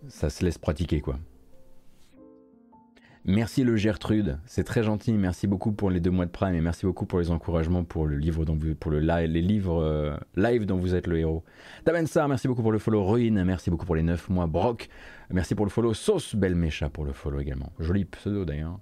[0.08, 1.18] ça se laisse pratiquer quoi.
[3.26, 5.14] Merci le Gertrude, c'est très gentil.
[5.14, 8.06] Merci beaucoup pour les deux mois de Prime et merci beaucoup pour les encouragements pour
[8.06, 11.42] le livre dont pour le les livres euh, live dont vous êtes le héros.
[11.86, 13.02] Damensar, merci beaucoup pour le follow.
[13.02, 14.46] Ruin, merci beaucoup pour les 9 mois.
[14.46, 14.90] Brock,
[15.30, 15.94] merci pour le follow.
[15.94, 17.72] Sauce Belle Mécha pour le follow également.
[17.78, 18.78] Joli pseudo d'ailleurs.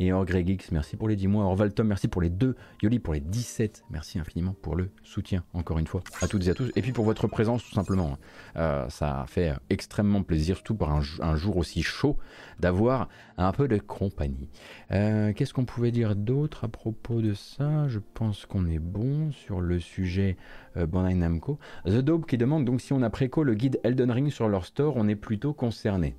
[0.00, 1.44] Et Orgregix, merci pour les 10 mois.
[1.44, 2.56] Orvaltom, merci pour les 2.
[2.82, 3.84] Yoli pour les 17.
[3.90, 6.72] Merci infiniment pour le soutien, encore une fois, à toutes et à tous.
[6.74, 8.18] Et puis pour votre présence, tout simplement.
[8.56, 11.00] Euh, ça fait extrêmement plaisir, surtout pour un,
[11.36, 12.18] jour aussi chaud,
[12.58, 14.48] d'avoir un peu de compagnie.
[14.90, 17.86] Euh, qu'est-ce qu'on pouvait dire d'autre à propos de ça?
[17.86, 20.36] Je pense qu'on est bon sur le sujet
[20.76, 21.58] euh, Namco.
[21.86, 24.66] The Dope qui demande donc si on a préco le guide Elden Ring sur leur
[24.66, 26.16] store, on est plutôt concerné.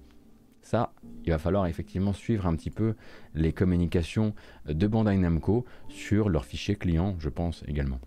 [0.65, 0.93] Ça,
[1.25, 2.95] il va falloir effectivement suivre un petit peu
[3.36, 4.34] les communications
[4.67, 7.99] de Bandai Namco sur leur fichier client, je pense également.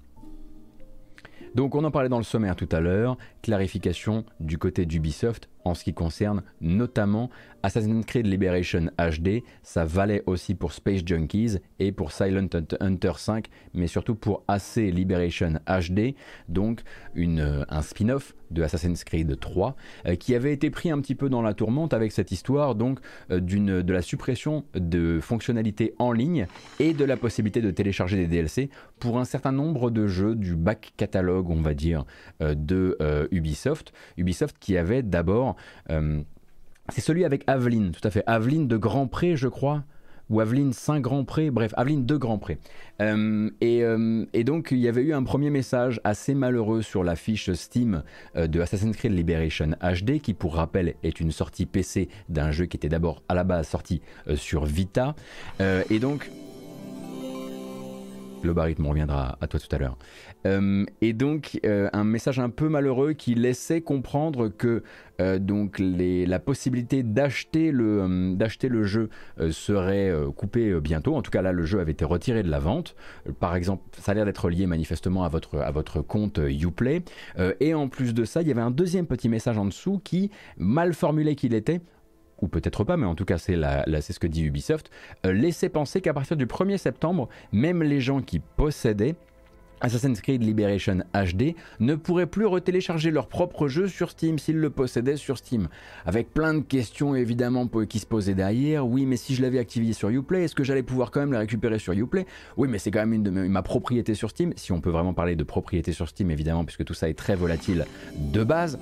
[1.55, 5.75] Donc on en parlait dans le sommaire tout à l'heure, clarification du côté d'Ubisoft en
[5.75, 7.31] ce qui concerne notamment
[7.63, 12.49] Assassin's Creed Liberation HD, ça valait aussi pour Space Junkies et pour Silent
[12.81, 16.15] Hunter 5, mais surtout pour AC Liberation HD,
[16.49, 16.83] donc
[17.17, 21.29] euh, un spin-off de Assassin's Creed 3, euh, qui avait été pris un petit peu
[21.29, 26.47] dans la tourmente avec cette histoire donc euh, de la suppression de fonctionnalités en ligne
[26.79, 30.55] et de la possibilité de télécharger des DLC pour un certain nombre de jeux du
[30.55, 32.05] back catalogue, on va dire,
[32.41, 32.97] de
[33.31, 33.93] Ubisoft.
[34.17, 35.48] Ubisoft qui avait d'abord
[35.91, 36.21] euh,
[36.91, 38.23] c'est celui avec Aveline, tout à fait.
[38.27, 39.85] Aveline de Grand Pré, je crois.
[40.31, 42.59] Ou Aveline Saint Grand Pré, bref, Aveline de Grand Pré.
[43.01, 47.17] Euh, euh, et, donc, il y avait eu un premier message assez malheureux sur la
[47.17, 48.03] fiche Steam
[48.37, 52.77] de Assassin's Creed Liberation HD, qui, pour rappel, est une sortie PC d'un jeu qui
[52.77, 54.03] était d'abord à la base sorti
[54.35, 55.15] sur Vita.
[55.61, 56.31] et donc,
[58.43, 59.97] le barythme reviendra à toi tout à l'heure.
[60.47, 64.83] Euh, et donc euh, un message un peu malheureux qui laissait comprendre que
[65.21, 69.11] euh, donc la possibilité d'acheter le, le jeu
[69.51, 71.17] serait coupée bientôt.
[71.17, 72.95] En tout cas là le jeu avait été retiré de la vente.
[73.41, 77.03] par exemple ça a l'air d'être lié manifestement à votre, à votre compte Uplay.
[77.61, 80.31] et en plus de ça il y avait un deuxième petit message en dessous qui,
[80.57, 81.81] mal formulé qu'il était,
[82.41, 84.91] ou peut-être pas, mais en tout cas c'est, ce que dit Ubisoft,
[85.25, 89.17] laissait penser qu'à partir du 1er septembre, même les gens qui possédaient
[89.81, 94.71] Assassin's Creed Liberation HD ne pourrait plus retélécharger leur propre jeu sur Steam s'ils le
[94.71, 95.69] possédaient sur Steam.
[96.05, 98.87] Avec plein de questions évidemment qui se posaient derrière.
[98.87, 101.39] Oui, mais si je l'avais activé sur Uplay, est-ce que j'allais pouvoir quand même le
[101.39, 102.27] récupérer sur Uplay?
[102.57, 104.53] Oui, mais c'est quand même une ma propriété sur Steam.
[104.57, 107.37] Si on peut vraiment parler de propriété sur Steam, évidemment, puisque tout ça est très
[107.37, 108.79] volatile de base.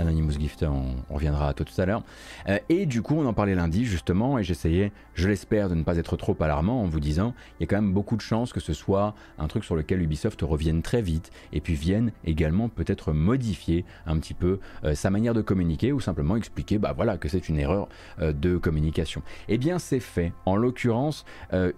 [0.00, 2.02] Anonymous Gifter, on, reviendra à tout, à l'heure.
[2.48, 5.82] Euh, et du coup, on en parlait lundi justement, et j'essayais, je l'espère, de ne
[5.82, 8.52] pas être trop alarmant en vous disant, il y a quand même beaucoup de chances
[8.52, 12.68] que ce soit un truc sur lequel Ubisoft revienne très vite, et puis vienne également
[12.68, 17.18] peut-être modifier un petit peu euh, sa manière de communiquer, ou simplement expliquer, bah voilà,
[17.18, 17.88] que c'est une erreur
[18.20, 19.22] euh, de communication.
[19.48, 20.32] Eh bien, c'est fait.
[20.46, 21.24] En l'occurrence,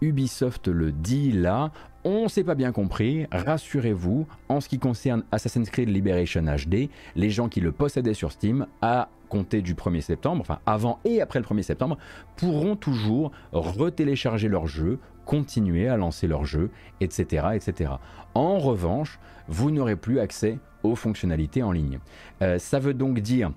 [0.00, 1.72] Ubisoft le dit là,
[2.04, 7.30] on s'est pas bien compris, rassurez-vous, en ce qui concerne Assassin's Creed Liberation HD, les
[7.30, 11.38] gens qui le possédaient sur Steam, à compter du 1er septembre, enfin avant et après
[11.38, 11.96] le 1er septembre,
[12.36, 17.46] pourront toujours retélécharger leur jeu, continuer à lancer leur jeu, etc.
[17.54, 17.92] etc.
[18.34, 21.98] En revanche, vous n'aurez plus accès aux fonctionnalités en ligne.
[22.42, 23.52] Euh, ça veut donc dire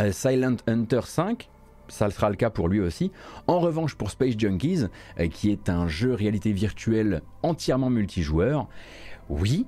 [0.00, 1.48] euh, Silent Hunter 5,
[1.90, 3.12] ça sera le cas pour lui aussi.
[3.46, 4.84] En revanche, pour Space Junkies,
[5.18, 8.68] euh, qui est un jeu réalité virtuelle entièrement multijoueur,
[9.28, 9.66] oui,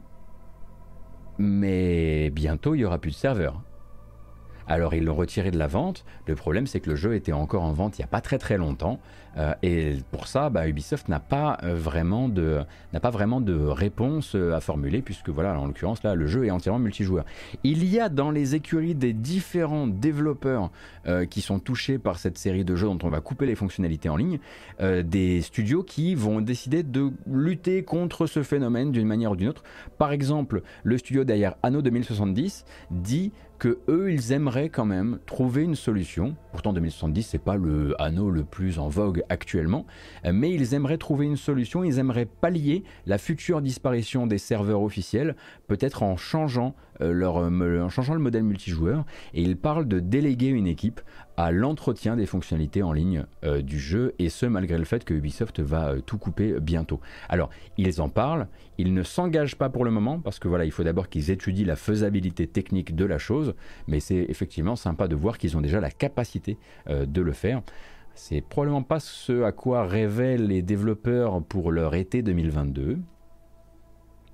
[1.39, 3.63] mais bientôt il n'y aura plus de serveur.
[4.67, 6.05] Alors ils l'ont retiré de la vente.
[6.27, 8.39] Le problème c'est que le jeu était encore en vente il n'y a pas très
[8.39, 9.01] très longtemps.
[9.39, 12.61] Euh, et pour ça, bah, Ubisoft n'a pas, euh, vraiment de,
[13.01, 16.51] pas vraiment de réponse euh, à formuler, puisque voilà, en l'occurrence, là, le jeu est
[16.51, 17.25] entièrement multijoueur.
[17.65, 20.71] Il y a dans les écuries des différents développeurs
[21.31, 24.17] qui sont touchés par cette série de jeux dont on va couper les fonctionnalités en
[24.17, 24.39] ligne,
[24.81, 29.65] des studios qui vont décider de lutter contre ce phénomène d'une manière ou d'une autre.
[29.99, 35.63] Par exemple, le studio derrière Anno 2070 dit que eux, ils aimeraient quand même trouver
[35.63, 36.35] une solution.
[36.51, 39.87] Pourtant, 2070, c'est pas le anneau le plus en vogue actuellement,
[40.25, 41.85] mais ils aimeraient trouver une solution.
[41.85, 45.37] Ils aimeraient pallier la future disparition des serveurs officiels,
[45.69, 49.05] peut-être en changeant euh, leur, en changeant le modèle multijoueur.
[49.33, 51.01] Et ils parlent de déléguer une équipe
[51.37, 55.15] à l'entretien des fonctionnalités en ligne euh, du jeu, et ce malgré le fait que
[55.15, 57.01] Ubisoft va euh, tout couper bientôt.
[57.29, 60.71] Alors, ils en parlent, ils ne s'engagent pas pour le moment, parce que voilà, il
[60.71, 63.55] faut d'abord qu'ils étudient la faisabilité technique de la chose,
[63.87, 67.63] mais c'est effectivement sympa de voir qu'ils ont déjà la capacité euh, de le faire.
[68.15, 72.99] C'est probablement pas ce à quoi rêvaient les développeurs pour leur été 2022,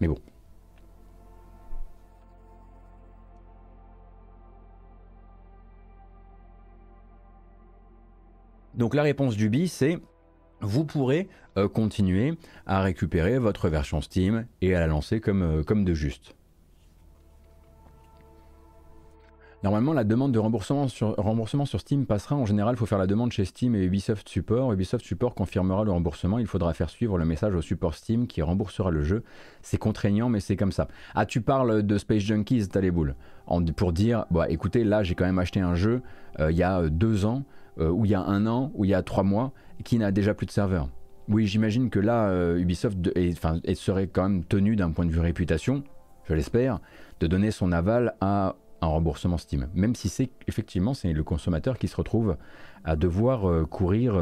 [0.01, 0.19] mais bon.
[8.79, 9.99] Donc la réponse du BI, c'est
[10.61, 12.35] vous pourrez euh, continuer
[12.67, 16.35] à récupérer votre version Steam et à la lancer comme, euh, de juste.
[19.65, 22.37] Normalement, la demande de remboursement sur, Steam passera.
[22.37, 24.73] En général, il faut faire la demande chez Steam et Ubisoft Support.
[24.73, 26.39] Ubisoft Support confirmera le remboursement.
[26.39, 29.25] Il faudra faire suivre le message au support Steam qui remboursera le jeu.
[29.63, 30.87] C'est contraignant, mais c'est comme ça.
[31.17, 33.17] Ah, tu parles de Space Junkies, t'as les boules.
[33.75, 36.03] pour dire, bah, écoutez, là, j'ai quand même acheté un jeu
[36.39, 37.43] il y a deux ans.
[37.81, 39.53] Euh, ou il y a un an, ou il y a trois mois,
[39.85, 40.89] qui n'a déjà plus de serveur.
[41.29, 42.99] Oui, j'imagine que là, euh, Ubisoft
[43.75, 45.85] serait quand même tenu d'un point de vue réputation,
[46.25, 46.81] je l'espère,
[47.21, 49.69] de donner son aval à un remboursement Steam.
[49.75, 52.37] Même si c'est effectivement c'est le consommateur qui se retrouve
[52.85, 54.21] à devoir euh, courir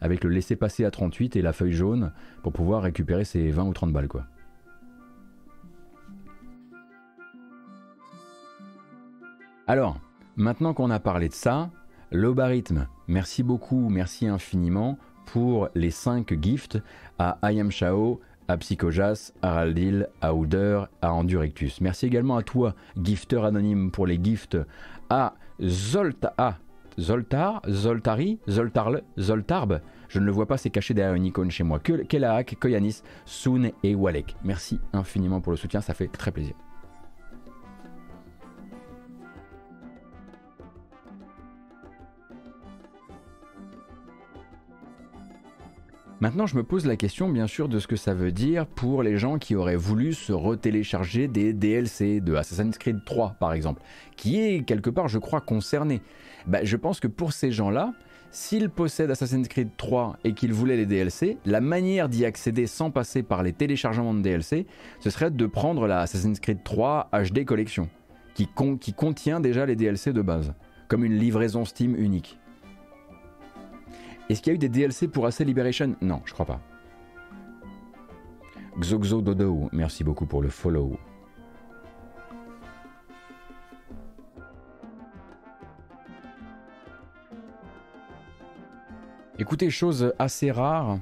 [0.00, 3.72] avec le laisser-passer à 38 et la feuille jaune pour pouvoir récupérer ses 20 ou
[3.72, 4.24] 30 balles quoi.
[9.66, 10.00] Alors,
[10.34, 11.70] maintenant qu'on a parlé de ça,
[12.12, 16.78] Logarithme, merci beaucoup, merci infiniment pour les 5 gifts
[17.20, 21.80] à Ayam Shao, à Psychojas, à Raldil, à Ouder, à Endurectus.
[21.80, 24.58] Merci également à toi, gifter anonyme, pour les gifts
[25.08, 26.58] à Zolta,
[26.98, 29.80] Zoltar, Zoltari, Zoltarle, Zoltarb.
[30.08, 31.78] Je ne le vois pas, c'est caché derrière une icône chez moi.
[31.78, 34.34] Kelaak, Koyanis, Soon et Walek.
[34.42, 36.56] Merci infiniment pour le soutien, ça fait très plaisir.
[46.20, 49.02] Maintenant, je me pose la question, bien sûr, de ce que ça veut dire pour
[49.02, 53.80] les gens qui auraient voulu se retélécharger des DLC de Assassin's Creed 3, par exemple,
[54.16, 56.02] qui est quelque part, je crois, concerné.
[56.46, 57.94] Bah, je pense que pour ces gens-là,
[58.32, 62.90] s'ils possèdent Assassin's Creed 3 et qu'ils voulaient les DLC, la manière d'y accéder sans
[62.90, 64.66] passer par les téléchargements de DLC,
[64.98, 67.88] ce serait de prendre la Assassin's Creed 3 HD Collection,
[68.34, 68.46] qui,
[68.78, 70.52] qui contient déjà les DLC de base,
[70.86, 72.39] comme une livraison Steam unique.
[74.30, 75.96] Est-ce qu'il y a eu des DLC pour AC Liberation?
[76.00, 76.60] Non, je crois pas.
[78.78, 80.96] Xoxo Dodo, merci beaucoup pour le follow.
[89.40, 91.00] Écoutez, chose assez rare,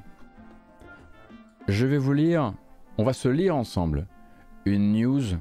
[1.66, 2.54] je vais vous lire,
[2.96, 4.06] on va se lire ensemble,
[4.64, 5.36] une news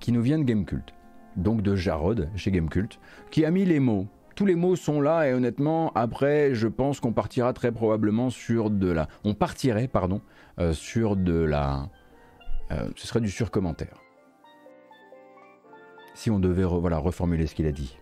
[0.00, 0.92] qui nous vient de Gamecult,
[1.36, 5.28] donc de Jarod chez Gamecult, qui a mis les mots tous les mots sont là
[5.28, 9.08] et honnêtement, après, je pense qu'on partira très probablement sur de la.
[9.24, 10.20] On partirait, pardon,
[10.58, 11.88] euh, sur de la.
[12.70, 13.98] Euh, ce serait du surcommentaire.
[16.14, 17.98] Si on devait voilà, reformuler ce qu'il a dit.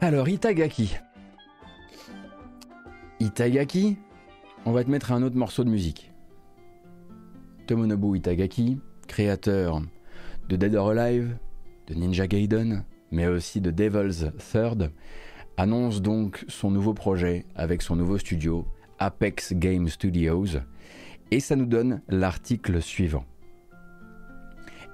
[0.00, 0.96] Alors, Itagaki.
[3.20, 3.98] Itagaki,
[4.64, 6.12] on va te mettre un autre morceau de musique.
[7.66, 9.82] Tomonobu Itagaki, créateur
[10.48, 11.36] de Dead or Alive,
[11.88, 14.90] de Ninja Gaiden, mais aussi de Devil's Third,
[15.56, 18.66] annonce donc son nouveau projet avec son nouveau studio,
[18.98, 20.58] Apex Game Studios,
[21.30, 23.24] et ça nous donne l'article suivant.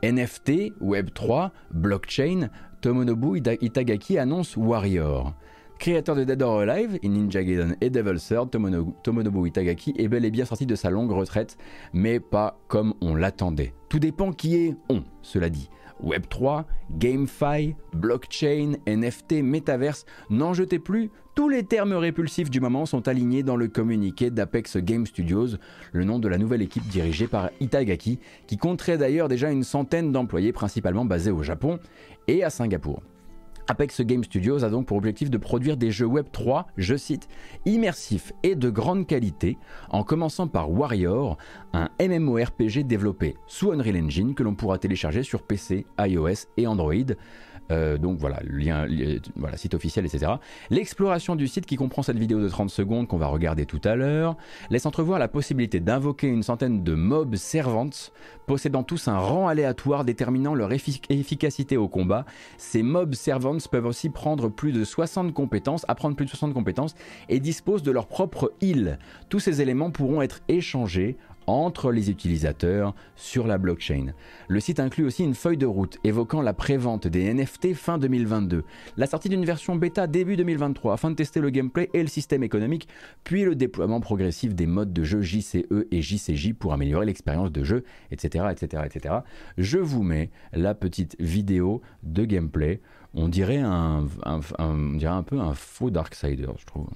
[0.02, 2.50] NFT, Web3, blockchain,
[2.80, 5.34] Tomonobu Itagaki annonce Warrior.
[5.78, 10.30] Créateur de Dead or Alive, Ninja Gaiden et Devil's Third, Tomonobu Itagaki est bel et
[10.30, 11.56] bien sorti de sa longue retraite,
[11.92, 13.74] mais pas comme on l'attendait.
[13.88, 15.70] Tout dépend qui est on, cela dit.
[16.04, 16.64] Web3,
[16.98, 23.44] GameFi, blockchain, NFT, Metaverse, n'en jetez plus, tous les termes répulsifs du moment sont alignés
[23.44, 25.58] dans le communiqué d'Apex Game Studios,
[25.92, 30.10] le nom de la nouvelle équipe dirigée par Itagaki, qui compterait d'ailleurs déjà une centaine
[30.10, 31.78] d'employés principalement basés au Japon
[32.26, 33.00] et à Singapour.
[33.70, 37.28] Apex Game Studios a donc pour objectif de produire des jeux Web 3, je cite,
[37.66, 39.58] immersifs et de grande qualité,
[39.90, 41.36] en commençant par Warrior,
[41.74, 46.94] un MMORPG développé sous Unreal Engine que l'on pourra télécharger sur PC, iOS et Android.
[47.70, 50.32] Euh, donc voilà, lien, li- voilà, site officiel, etc.
[50.70, 53.94] L'exploration du site qui comprend cette vidéo de 30 secondes qu'on va regarder tout à
[53.96, 54.36] l'heure
[54.70, 58.12] laisse entrevoir la possibilité d'invoquer une centaine de mobs servantes
[58.46, 62.24] possédant tous un rang aléatoire déterminant leur effic- efficacité au combat.
[62.56, 66.94] Ces mobs servantes peuvent aussi prendre plus de 60 compétences, apprendre plus de 60 compétences
[67.28, 68.98] et disposent de leur propre heal.
[69.28, 71.16] Tous ces éléments pourront être échangés
[71.48, 74.12] entre les utilisateurs sur la blockchain.
[74.48, 78.64] Le site inclut aussi une feuille de route évoquant la prévente des NFT fin 2022,
[78.96, 82.42] la sortie d'une version bêta début 2023 afin de tester le gameplay et le système
[82.42, 82.86] économique,
[83.24, 87.64] puis le déploiement progressif des modes de jeu JCE et JCJ pour améliorer l'expérience de
[87.64, 89.14] jeu, etc., etc., etc.
[89.56, 92.80] Je vous mets la petite vidéo de gameplay.
[93.14, 94.06] On dirait un,
[94.58, 96.88] on dirait un peu un faux Darksider, je trouve.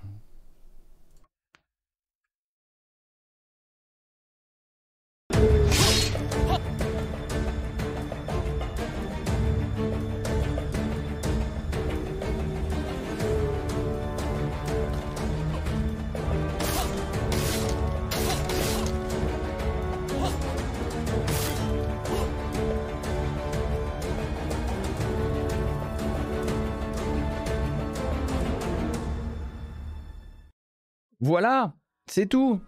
[31.23, 31.75] Voilà,
[32.09, 32.61] c'est tout.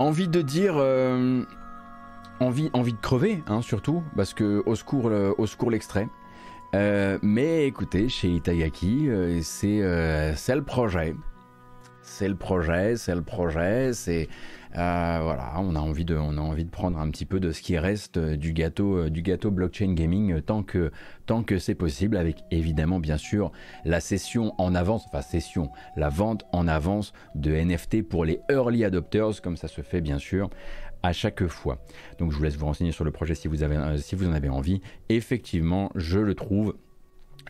[0.00, 1.44] Envie de dire, euh,
[2.40, 5.08] envie, envie de crever, hein, surtout, parce que au secours,
[5.46, 6.08] secours l'extrait.
[6.74, 11.14] Euh, mais écoutez, chez Itagaki, euh, c'est euh, c'est le projet.
[12.02, 14.28] C'est le projet, c'est le projet, c'est
[14.76, 17.52] euh, voilà, on a envie de, on a envie de prendre un petit peu de
[17.52, 20.92] ce qui reste euh, du gâteau, euh, du gâteau blockchain gaming tant que,
[21.26, 23.50] tant que c'est possible, avec évidemment bien sûr
[23.84, 28.84] la session en avance, enfin session, la vente en avance de NFT pour les early
[28.84, 30.50] adopters, comme ça se fait bien sûr
[31.02, 31.78] à chaque fois.
[32.18, 34.32] Donc je vous laisse vous renseigner sur le projet si vous, avez, si vous en
[34.32, 34.80] avez envie.
[35.08, 36.74] Effectivement, je le trouve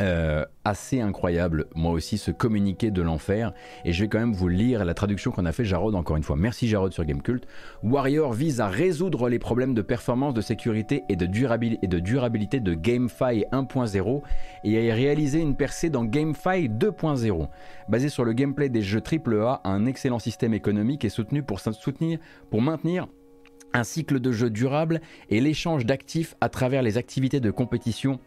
[0.01, 3.53] euh, assez incroyable, moi aussi, ce communiqué de l'enfer.
[3.85, 6.23] Et je vais quand même vous lire la traduction qu'on a fait Jarod encore une
[6.23, 6.37] fois.
[6.37, 7.45] Merci Jarod sur Gamecult.
[7.83, 13.45] Warrior vise à résoudre les problèmes de performance, de sécurité et de, durabilité de GameFi
[13.53, 14.23] 1.0
[14.65, 17.49] et à réaliser une percée dans GameFi 2.0.
[17.89, 22.19] Basé sur le gameplay des jeux AAA, un excellent système économique est soutenu pour soutenir,
[22.51, 23.09] pour maintenir
[23.75, 28.19] un cycle de jeu durable et l'échange d'actifs à travers les activités de compétition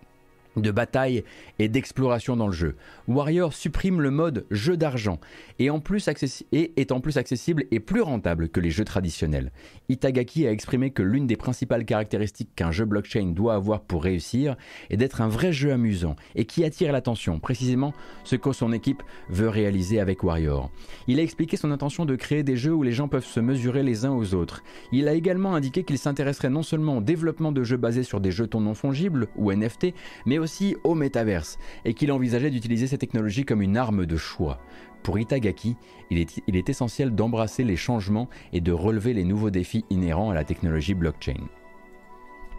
[0.58, 1.24] de bataille
[1.60, 2.76] et d'exploration dans le jeu.
[3.08, 5.20] Warrior supprime le mode jeu d'argent
[5.60, 9.52] et, est en plus accessible et plus rentable que les jeux traditionnels.
[9.90, 14.56] Itagaki a exprimé que l'une des principales caractéristiques qu'un jeu blockchain doit avoir pour réussir
[14.90, 19.04] est d'être un vrai jeu amusant et qui attire l'attention, précisément ce que son équipe
[19.30, 20.72] veut réaliser avec Warrior.
[21.08, 23.84] Il a expliqué son intention de créer des jeux où les gens peuvent se mesurer
[23.84, 24.64] les uns aux autres.
[24.92, 28.32] Il a également indiqué qu'il s'intéresserait non seulement au développement de jeux basés sur des
[28.32, 29.94] jetons non fongibles ou NFT,
[30.26, 34.60] mais aussi au métaverse, et qu'il envisageait d'utiliser ces technologies comme une arme de choix.
[35.04, 35.78] Pour Itagaki,
[36.10, 40.44] il est, essentiel d'embrasser les changements et de relever les nouveaux défis inhérents à la
[40.44, 41.48] technologie blockchain.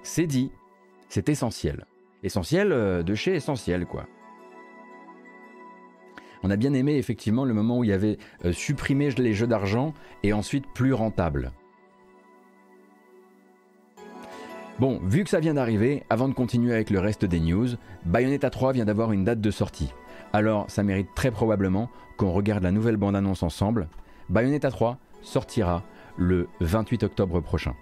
[0.03, 0.51] C'est dit,
[1.09, 1.87] c'est essentiel.
[2.25, 4.07] Essentiel euh, de chez essentiel, quoi.
[6.43, 9.47] On a bien aimé effectivement le moment où il y avait euh, supprimé les jeux
[9.47, 11.53] d'argent et ensuite plus rentable.
[14.83, 17.69] Bon, vu que ça vient d'arriver, avant de continuer avec le reste des news,
[18.05, 19.95] Bayonetta 3 vient d'avoir une date de sortie.
[20.33, 23.87] Alors, ça mérite très probablement qu'on regarde la nouvelle bande-annonce ensemble.
[24.29, 25.85] Bayonetta 3 sortira
[26.17, 27.77] le 28 octobre prochain.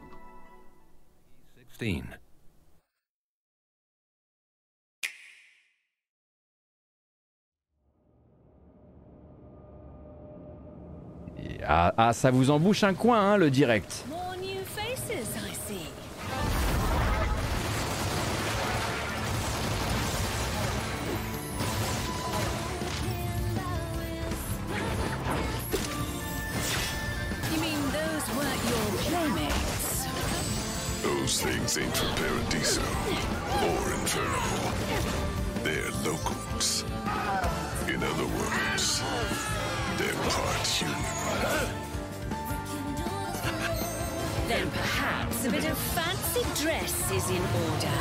[1.78, 2.02] 16.
[11.38, 14.04] Et- ah, ah, ça vous embouche un coin, hein, le direct.
[31.40, 34.42] Things ain't from Paradiso or Inferno.
[35.64, 36.84] They're locals.
[37.88, 39.02] In other words,
[39.96, 40.94] they're part human.
[44.48, 47.98] Then perhaps a bit of fancy dress is in order.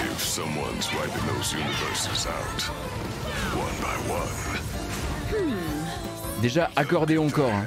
[0.00, 2.62] If someone's wiping those universes out,
[3.52, 4.56] one by one,
[5.28, 6.11] hmm.
[6.42, 7.52] Déjà, accordéon encore.
[7.52, 7.64] hein.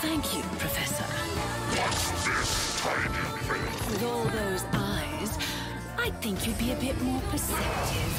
[0.00, 1.04] Thank you, Professor.
[1.76, 3.06] What's this tiny
[3.46, 3.62] thing?
[3.92, 5.38] With all those eyes,
[6.04, 8.12] I'd think you'd be a bit more perceptive.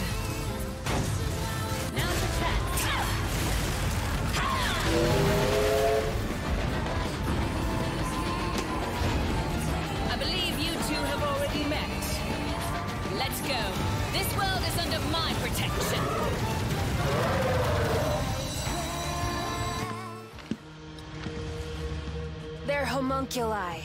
[1.94, 2.28] Now's the
[2.82, 3.10] chance.
[13.48, 13.64] go.
[14.12, 16.00] This world is under my protection.
[22.66, 23.82] They're homunculi.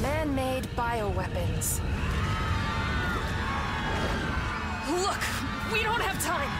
[0.00, 1.80] Man-made bioweapons.
[4.90, 5.22] Look,
[5.72, 6.50] we don't have time!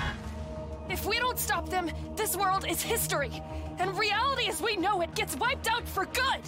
[0.91, 3.43] If we don't stop them, this world is history,
[3.79, 6.43] and reality as we know it gets wiped out for good!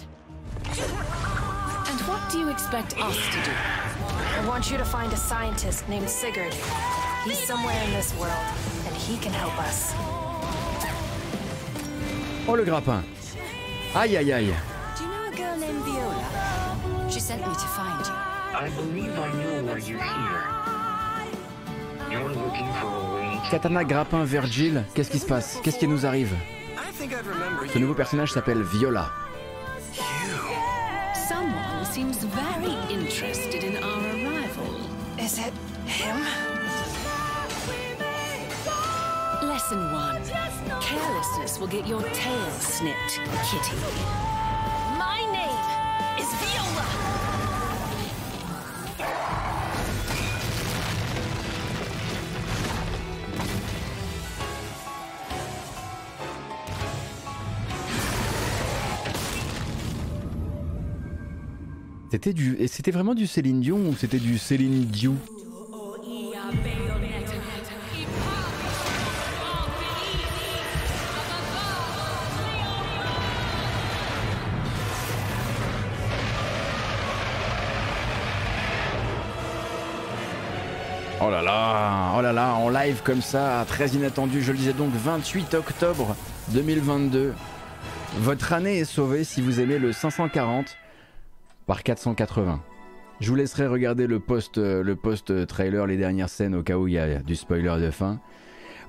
[0.67, 4.20] And what do you expect us to do?
[4.41, 6.51] I want you to find a scientist named Sigurd.
[7.25, 8.33] He's somewhere in this world,
[8.87, 9.93] and he can help us.
[12.47, 13.03] Oh le grappin
[13.93, 14.55] Aïe aïe aïe
[14.97, 17.09] Do you know a girl named Viola?
[17.11, 18.13] She sent me to find you.
[18.55, 20.43] I believe I know why you're here.
[22.09, 25.59] You're looking for a way to Katana, grappin, Virgil, qu'est-ce qui se passe?
[25.61, 26.33] Qu'est-ce qui nous arrive?
[27.71, 29.11] Ce nouveau personnage s'appelle Viola.
[31.13, 34.20] Someone seems very interested in our.
[35.31, 35.53] Is it
[35.87, 36.17] him?
[39.47, 40.21] Lesson one.
[40.81, 44.30] Carelessness will get your tail snipped, kitty.
[62.23, 65.15] C'était vraiment du Céline Dion ou c'était du Céline Diou?
[81.23, 84.73] Oh là là, oh là là, en live comme ça, très inattendu, je le disais
[84.73, 86.15] donc 28 octobre
[86.49, 87.33] 2022.
[88.17, 90.77] Votre année est sauvée si vous aimez le 540
[91.67, 92.61] par 480.
[93.19, 96.77] Je vous laisserai regarder le post, euh, le post trailer, les dernières scènes au cas
[96.77, 98.19] où il y a du spoiler de fin.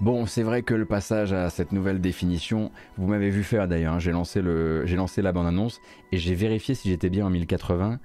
[0.01, 3.95] Bon, c'est vrai que le passage à cette nouvelle définition, vous m'avez vu faire d'ailleurs,
[3.95, 8.01] hein, j'ai lancé, le, lancé la bande-annonce et j'ai vérifié si j'étais bien en 1080.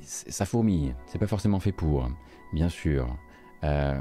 [0.00, 2.08] C'est- Ça fourmille, c'est pas forcément fait pour,
[2.52, 3.06] bien sûr.
[3.64, 3.94] Euh,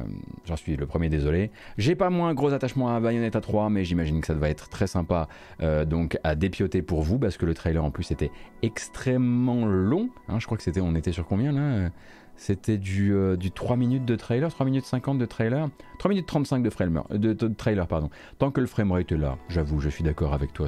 [0.45, 1.49] J'en suis le premier désolé.
[1.77, 4.87] J'ai pas moins gros attachement à Bayonetta 3, mais j'imagine que ça va être très
[4.87, 5.27] sympa
[5.61, 10.09] euh, donc à dépioter pour vous parce que le trailer en plus était extrêmement long.
[10.27, 10.39] hein.
[10.39, 11.89] je crois que c'était, on était sur combien là Euh,
[12.35, 16.25] C'était du, euh, du 3 minutes de trailer, 3 minutes 50 de trailer, 3 minutes
[16.25, 17.87] 35 de, frame, de, trailer.
[17.87, 18.09] pardon.
[18.39, 20.67] Tant que le framerate est là, j'avoue, je suis d'accord avec toi.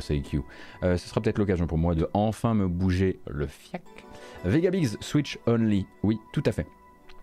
[0.83, 3.83] Euh, ce sera peut-être l'occasion pour moi de enfin me bouger le fiac.
[4.45, 6.67] Vegabix Switch Only, oui, tout à fait.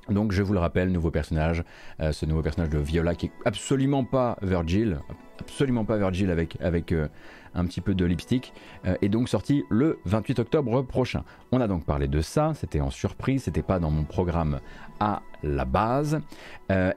[0.09, 1.63] Donc je vous le rappelle, nouveau personnage,
[2.01, 4.99] euh, ce nouveau personnage de Viola qui est absolument pas Virgil,
[5.39, 7.07] absolument pas Virgil avec, avec euh,
[7.55, 8.53] un petit peu de lipstick,
[8.85, 11.23] euh, est donc sorti le 28 octobre prochain.
[11.53, 14.59] On a donc parlé de ça, c'était en surprise, c'était pas dans mon programme
[14.99, 16.21] à la base.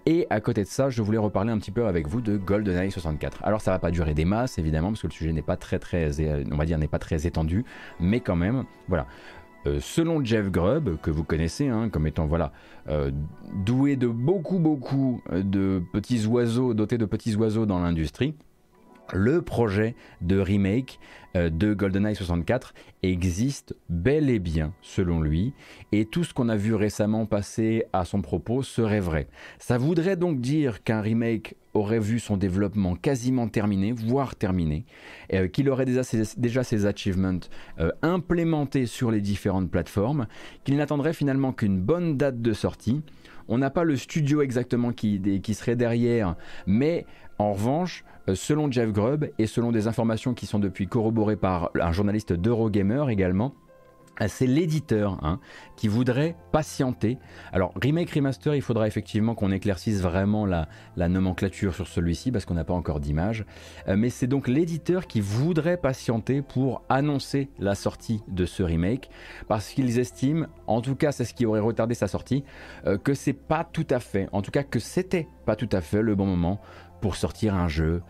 [0.06, 2.92] Et à côté de ça, je voulais reparler un petit peu avec vous de GoldenEye
[2.92, 3.44] 64.
[3.44, 5.80] Alors ça va pas durer des masses évidemment parce que le sujet n'est pas très
[5.80, 6.12] très,
[6.50, 7.66] on va dire n'est pas très étendu,
[8.00, 9.06] mais quand même, voilà.
[9.68, 12.52] Euh, selon Jeff Grubb, que vous connaissez hein, comme étant voilà
[12.88, 13.12] euh,
[13.66, 18.36] doué de beaucoup beaucoup de petits oiseaux, doté de petits oiseaux dans l'industrie,
[19.14, 21.00] le projet de remake
[21.36, 25.54] euh, de GoldenEye 64 existe bel et bien selon lui
[25.92, 29.28] et tout ce qu'on a vu récemment passer à son propos serait vrai.
[29.60, 34.86] Ça voudrait donc dire qu'un remake aurait vu son développement quasiment terminé, voire terminé,
[35.34, 37.40] euh, qu'il aurait déjà ses, achievements
[37.80, 40.28] euh, implémentés sur les différentes plateformes,
[40.64, 43.02] qu'il n'attendrait finalement qu'une bonne date de sortie.
[43.48, 46.36] On n'a pas le studio exactement qui, serait derrière,
[46.66, 47.06] mais
[47.38, 48.04] en revanche,
[48.34, 53.06] selon Jeff Grubb et selon des informations qui sont depuis corroborées par un journaliste d'Eurogamer
[53.10, 53.54] également,
[54.22, 55.40] euh, c'est l'éditeur hein,
[55.76, 57.18] qui voudrait patienter.
[57.52, 62.46] Alors, remake, remaster, il faudra effectivement qu'on éclaircisse vraiment la, la nomenclature sur celui-ci parce
[62.46, 63.46] qu'on n'a pas encore d'image.
[63.88, 69.10] Euh, mais c'est donc l'éditeur qui voudrait patienter pour annoncer la sortie de ce remake
[69.48, 72.44] parce qu'ils estiment, en tout cas c'est ce qui aurait retardé sa sortie,
[72.86, 75.82] euh, que c'est pas tout à fait, en tout cas que c'était pas tout à
[75.82, 76.60] fait le bon moment
[77.06, 78.02] pour sortir un jeu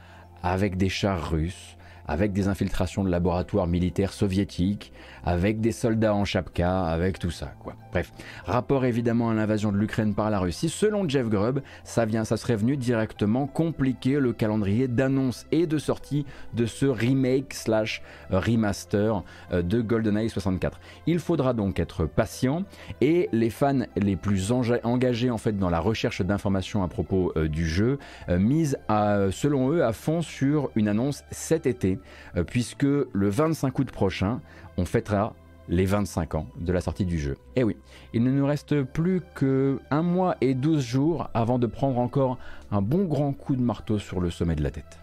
[0.42, 1.76] avec des chars russes,
[2.08, 4.94] avec des infiltrations de laboratoires militaires soviétiques,
[5.26, 7.74] avec des soldats en chapka, avec tout ça, quoi.
[7.92, 8.12] Bref,
[8.46, 10.68] rapport évidemment à l'invasion de l'Ukraine par la Russie.
[10.70, 15.78] Selon Jeff Grubb, ça vient, ça serait venu directement compliquer le calendrier d'annonce et de
[15.78, 20.80] sortie de ce remake slash remaster euh, de GoldenEye 64.
[21.08, 22.64] Il faudra donc être patient
[23.02, 27.32] et les fans les plus enga- engagés en fait dans la recherche d'informations à propos
[27.38, 27.98] euh, du jeu
[28.30, 32.00] euh, misent à, selon eux à fond sur une annonce cet été
[32.36, 34.42] euh, puisque le 25 août prochain
[34.78, 35.34] on fêtera
[35.68, 37.38] les 25 ans de la sortie du jeu.
[37.56, 37.76] Et oui,
[38.14, 42.38] il ne nous reste plus que un mois et 12 jours avant de prendre encore
[42.72, 45.00] un bon grand coup de marteau sur le sommet de la tête.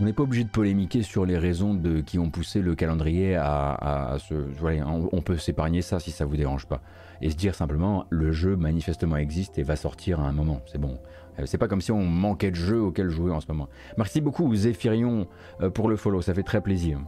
[0.00, 3.36] On n'est pas obligé de polémiquer sur les raisons de, qui ont poussé le calendrier
[3.36, 4.34] à, se...
[4.34, 6.80] Voilà, on, on peut s'épargner ça si ça vous dérange pas.
[7.22, 10.60] Et se dire simplement, le jeu manifestement existe et va sortir à un moment.
[10.66, 10.98] C'est bon.
[11.38, 13.68] Euh, C'est pas comme si on manquait de jeux auxquels jouer en ce moment.
[13.96, 15.28] Merci beaucoup Zéphirion
[15.60, 17.00] euh, pour le follow, ça fait très plaisir.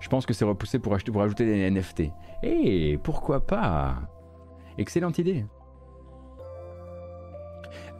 [0.00, 2.10] Je pense que c'est repoussé pour, ajouter des NFT.
[2.42, 3.96] Et pourquoi pas?
[4.78, 5.44] Excellente idée.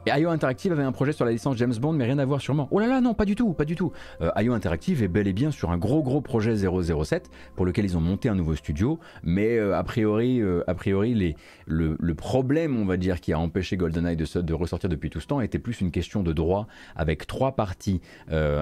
[0.05, 2.39] Et IO Interactive avait un projet sur la licence James Bond, mais rien à voir
[2.39, 2.69] sûrement.
[2.71, 3.91] Oh là là, non, pas du tout, pas du tout.
[4.21, 7.83] Euh, IO Interactive est bel et bien sur un gros gros projet 007 pour lequel
[7.83, 11.35] ils ont monté un nouveau studio, mais euh, a priori, euh, a priori les,
[11.65, 15.41] le, problème, on va dire, qui a empêché GoldenEye de, ressortir depuis tout ce temps
[15.41, 18.01] était plus une question de droit avec trois parties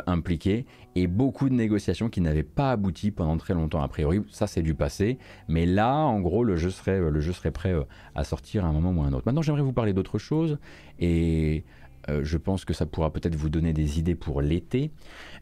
[0.05, 0.65] impliquées
[0.95, 3.81] et beaucoup de négociations qui n'avaient pas abouti pendant très longtemps.
[3.81, 5.17] A priori, ça c'est du passé,
[5.47, 7.75] mais là, en gros, le jeu serait, le jeu serait prêt
[8.15, 9.23] à sortir à un moment ou à un autre.
[9.25, 10.57] Maintenant, j'aimerais vous parler d'autre chose
[10.99, 11.63] et
[12.09, 14.91] euh, je pense que ça pourra peut-être vous donner des idées pour l'été.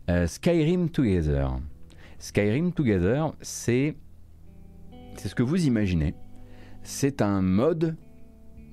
[0.09, 1.59] Euh, Skyrim Together.
[2.19, 3.95] Skyrim Together, c'est
[5.15, 6.13] c'est ce que vous imaginez.
[6.83, 7.95] C'est un mode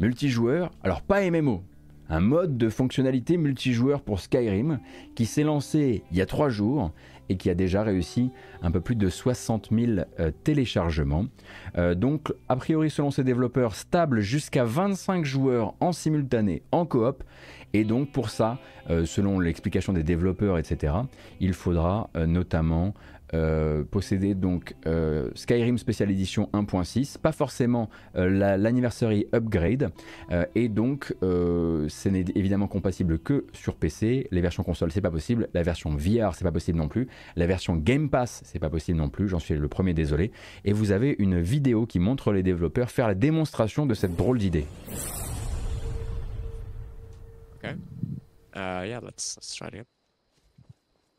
[0.01, 1.63] multijoueur, alors pas MMO,
[2.09, 4.81] un mode de fonctionnalité multijoueur pour Skyrim
[5.15, 6.93] qui s'est lancé il y a trois jours
[7.33, 8.31] et qui a déjà réussi
[8.61, 11.25] un peu plus de 60 000 euh, téléchargements.
[11.79, 17.25] Euh, donc, a priori, selon ses développeurs, stable jusqu'à 25 joueurs en simultané en coop.
[17.73, 18.59] Et donc, pour ça,
[18.91, 20.93] euh, selon l'explication des développeurs, etc.,
[21.41, 22.93] il faudra notamment
[23.35, 29.91] euh, posséder donc euh, Skyrim Special Edition 1.6, pas forcément euh, l'anniversary upgrade,
[30.31, 34.29] euh, et donc ce n'est évidemment compatible que sur PC.
[34.31, 37.47] Les versions console c'est pas possible, la version VR c'est pas possible non plus, la
[37.47, 39.29] version Game Pass c'est pas possible non plus.
[39.29, 40.33] J'en suis le premier désolé.
[40.65, 44.39] Et vous avez une vidéo qui montre les développeurs faire la démonstration de cette drôle
[44.39, 44.67] d'idée.
[47.57, 47.77] Okay.
[48.55, 49.87] Uh, yeah, let's let's try it again.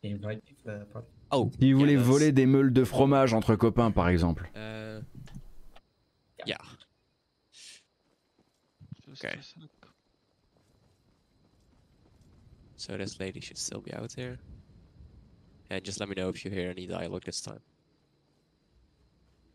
[0.03, 1.12] Invite the party.
[1.33, 1.51] Oh.
[1.59, 4.51] Si vous voulez yeah, voler des meules de fromage entre copains par exemple.
[4.55, 5.01] Uh,
[6.45, 6.57] yeah.
[9.13, 9.35] Okay.
[12.75, 14.37] So this lady should still be out there?
[15.71, 17.61] And just let me know if you hear any dialogue this time.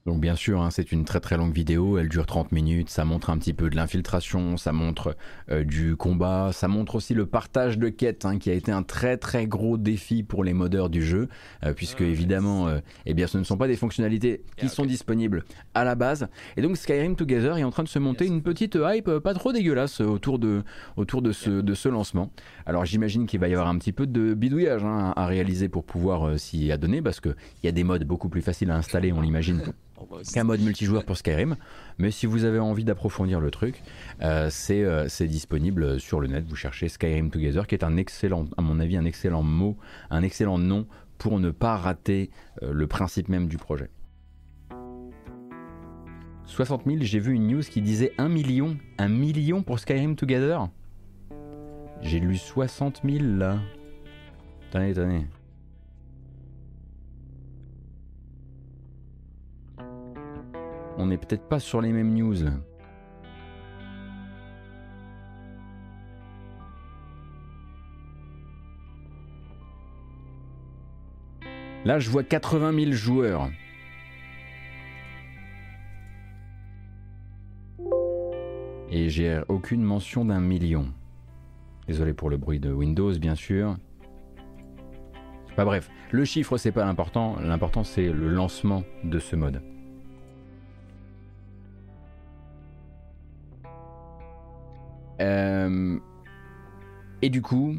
[0.08, 3.04] Donc bien sûr, hein, c'est une très très longue vidéo, elle dure 30 minutes, ça
[3.04, 5.14] montre un petit peu de l'infiltration, ça montre
[5.50, 8.82] euh, du combat, ça montre aussi le partage de quêtes, hein, qui a été un
[8.82, 11.28] très très gros défi pour les modeurs du jeu,
[11.62, 15.44] euh, puisque évidemment, euh, eh bien, ce ne sont pas des fonctionnalités qui sont disponibles
[15.74, 16.28] à la base.
[16.56, 19.52] Et donc Skyrim Together est en train de se monter une petite hype pas trop
[19.52, 20.62] dégueulasse autour de,
[20.96, 22.32] autour de, ce, de ce lancement.
[22.64, 25.84] Alors j'imagine qu'il va y avoir un petit peu de bidouillage hein, à réaliser pour
[25.84, 29.20] pouvoir s'y adonner, parce qu'il y a des modes beaucoup plus faciles à installer, on
[29.20, 29.60] l'imagine
[30.32, 31.56] qu'un mode multijoueur pour Skyrim.
[31.98, 33.82] Mais si vous avez envie d'approfondir le truc,
[34.22, 36.44] euh, c'est euh, c'est disponible sur le net.
[36.46, 39.76] Vous cherchez Skyrim Together, qui est un excellent, à mon avis, un excellent mot,
[40.10, 40.86] un excellent nom
[41.18, 42.30] pour ne pas rater
[42.62, 43.90] euh, le principe même du projet.
[46.46, 48.76] 60 000, j'ai vu une news qui disait 1 million.
[48.96, 50.68] 1 million pour Skyrim Together
[52.00, 53.58] J'ai lu 60 000 là.
[54.70, 55.26] Attendez, attendez.
[60.98, 62.44] On n'est peut-être pas sur les mêmes news.
[71.84, 71.98] là.
[71.98, 73.48] Je vois 80 000 joueurs.
[78.90, 80.86] Et j'ai aucune mention d'un million.
[81.86, 83.76] Désolé pour le bruit de Windows, bien sûr.
[85.56, 89.60] Bah bref, le chiffre c'est pas l'important, l'important c'est le lancement de ce mode.
[95.20, 96.00] Et
[97.30, 97.76] du coup,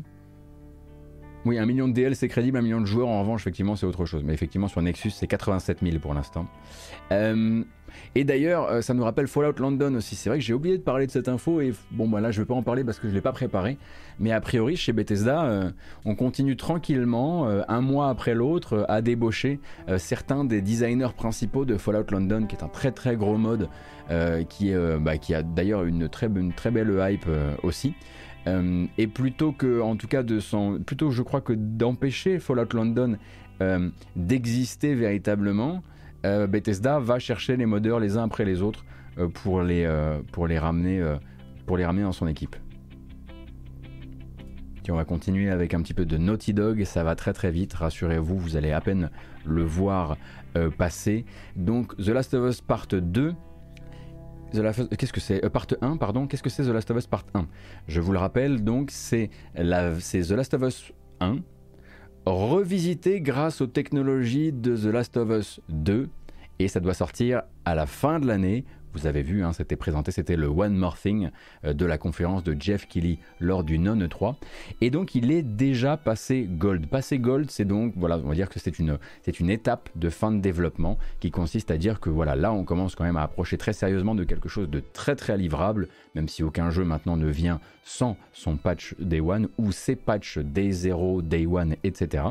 [1.46, 3.86] oui, un million de DL c'est crédible, un million de joueurs en revanche, effectivement, c'est
[3.86, 4.24] autre chose.
[4.24, 6.46] Mais effectivement, sur Nexus, c'est 87 000 pour l'instant.
[7.12, 7.64] Euh,
[8.14, 10.16] et d'ailleurs, euh, ça nous rappelle Fallout London aussi.
[10.16, 12.42] C'est vrai que j'ai oublié de parler de cette info et bon, bah là, je
[12.42, 13.78] vais pas en parler parce que je l'ai pas préparé.
[14.20, 15.72] Mais a priori, chez Bethesda, euh,
[16.04, 19.60] on continue tranquillement, un mois après l'autre, à débaucher
[19.98, 23.70] certains des designers principaux de Fallout London, qui est un très très gros mode,
[24.10, 27.28] bah, qui a d'ailleurs une très, belle hype
[27.64, 27.94] aussi.
[28.50, 32.74] Euh, et plutôt que, en tout cas, de s'en- plutôt je crois que d'empêcher Fallout
[32.74, 33.18] London
[33.62, 35.84] euh, d'exister véritablement,
[36.26, 38.84] euh, Bethesda va chercher les modeurs les uns après les autres
[39.36, 39.86] pour, les,
[40.32, 41.04] pour, les ramener,
[41.66, 42.56] pour les ramener dans son équipe.
[44.92, 47.74] On va continuer avec un petit peu de Naughty Dog, ça va très très vite,
[47.74, 49.12] rassurez-vous, vous allez à peine
[49.46, 50.18] le voir
[50.80, 51.26] passer.
[51.56, 53.49] Donc The Last of Us Part 2, The Last of-
[54.52, 56.28] Qu'est-ce que c'est Euh, Part 1, pardon.
[56.28, 57.48] Qu'est-ce que c'est The Last of Us Part 1
[57.88, 61.38] Je vous le rappelle, donc c'est The Last of Us 1
[62.26, 66.10] revisité grâce aux technologies de The Last of Us 2
[66.60, 68.66] et ça doit sortir à la fin de l'année.
[68.94, 71.30] Vous avez vu, hein, c'était présenté, c'était le One More Thing
[71.64, 74.38] euh, de la conférence de Jeff Keighley lors du Non 3.
[74.82, 76.88] Et donc il est déjà passé Gold.
[76.88, 78.98] Passé Gold, c'est donc, voilà, on va dire que c'est une,
[79.40, 82.96] une étape de fin de développement qui consiste à dire que voilà, là on commence
[82.96, 86.44] quand même à approcher très sérieusement de quelque chose de très très livrable, même si
[86.44, 91.22] aucun jeu maintenant ne vient sans son patch Day One ou ses patchs Day 0,
[91.22, 92.24] Day One, etc.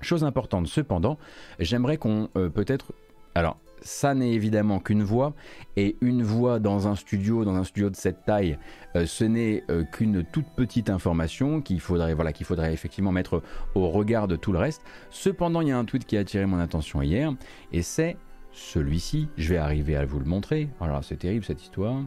[0.00, 1.18] Chose importante cependant,
[1.58, 2.92] j'aimerais qu'on euh, peut-être...
[3.34, 5.34] Alors, ça n'est évidemment qu'une voix,
[5.76, 8.58] et une voix dans un studio, dans un studio de cette taille,
[8.96, 13.42] euh, ce n'est euh, qu'une toute petite information qu'il faudrait, voilà, qu'il faudrait effectivement mettre
[13.74, 14.82] au regard de tout le reste.
[15.10, 17.32] Cependant, il y a un tweet qui a attiré mon attention hier,
[17.72, 18.16] et c'est
[18.52, 19.28] celui-ci.
[19.36, 20.68] Je vais arriver à vous le montrer.
[20.80, 22.02] Alors, c'est terrible cette histoire.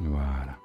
[0.00, 0.57] Voilà.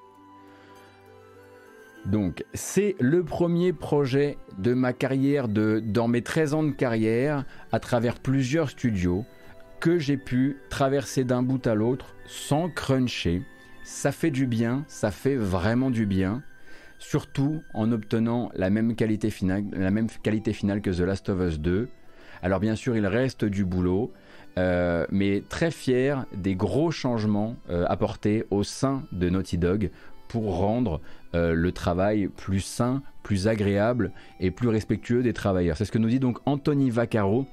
[2.05, 7.45] Donc, c'est le premier projet de ma carrière, de, dans mes 13 ans de carrière,
[7.71, 9.25] à travers plusieurs studios,
[9.79, 13.41] que j'ai pu traverser d'un bout à l'autre sans cruncher.
[13.83, 16.41] Ça fait du bien, ça fait vraiment du bien,
[16.99, 21.89] surtout en obtenant la même qualité finale, que The Last of Us 2.
[22.41, 24.11] Alors bien sûr, il reste du boulot,
[24.57, 29.89] euh, mais très fier des gros changements euh, apportés au sein de Naughty Dog
[30.33, 30.99] pour rendre
[31.35, 35.77] euh, le travail plus sain, plus agréable et plus respectueux des travailleurs.
[35.77, 37.45] C'est ce que nous dit donc Anthony Vaccaro,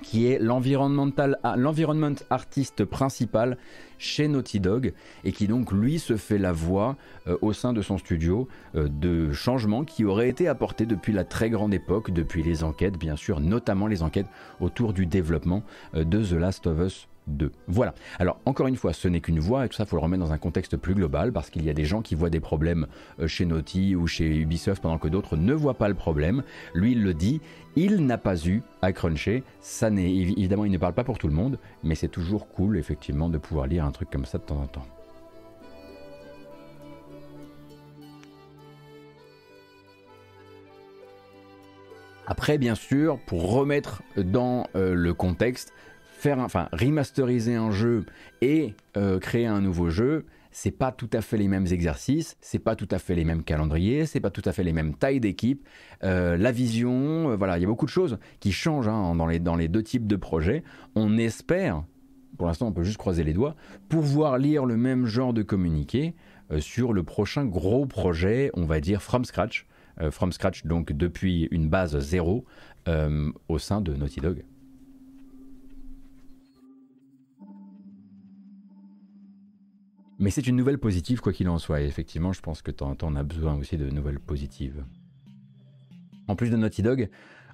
[0.00, 3.58] qui est l'environnemental, l'environment artiste principal
[3.98, 4.94] chez Naughty Dog
[5.24, 6.96] et qui donc lui se fait la voix
[7.26, 11.24] euh, au sein de son studio euh, de changements qui auraient été apportés depuis la
[11.24, 14.28] très grande époque, depuis les enquêtes bien sûr, notamment les enquêtes
[14.60, 15.62] autour du développement
[15.92, 17.06] de The Last of Us
[17.68, 17.94] voilà.
[18.18, 20.22] Alors encore une fois, ce n'est qu'une voix et tout ça, il faut le remettre
[20.22, 22.86] dans un contexte plus global parce qu'il y a des gens qui voient des problèmes
[23.20, 26.42] euh, chez Naughty ou chez Ubisoft pendant que d'autres ne voient pas le problème.
[26.74, 27.40] Lui, il le dit,
[27.76, 29.42] il n'a pas eu à cruncher.
[29.60, 33.28] Ça évidemment, il ne parle pas pour tout le monde, mais c'est toujours cool effectivement
[33.28, 34.86] de pouvoir lire un truc comme ça de temps en temps.
[42.26, 45.74] Après, bien sûr, pour remettre dans euh, le contexte,
[46.24, 48.06] faire, enfin, remasteriser un jeu
[48.40, 52.58] et euh, créer un nouveau jeu, c'est pas tout à fait les mêmes exercices, c'est
[52.58, 55.20] pas tout à fait les mêmes calendriers, c'est pas tout à fait les mêmes tailles
[55.20, 55.68] d'équipe,
[56.02, 59.26] euh, la vision, euh, voilà, il y a beaucoup de choses qui changent hein, dans,
[59.26, 60.62] les, dans les deux types de projets.
[60.94, 61.84] On espère,
[62.38, 63.54] pour l'instant on peut juste croiser les doigts,
[63.90, 66.14] pouvoir lire le même genre de communiqué
[66.58, 69.66] sur le prochain gros projet, on va dire from scratch,
[70.10, 72.46] from scratch donc depuis une base zéro
[72.86, 74.42] au sein de Naughty Dog.
[80.24, 81.82] Mais c'est une nouvelle positive, quoi qu'il en soit.
[81.82, 84.82] Et effectivement, je pense que tu en, as besoin aussi de nouvelles positives.
[86.28, 87.10] En plus de Naughty Dog,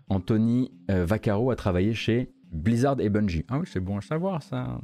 [0.08, 3.44] Anthony euh, Vaccaro a travaillé chez Blizzard et Bungie.
[3.48, 4.80] Ah oui, c'est bon à savoir ça.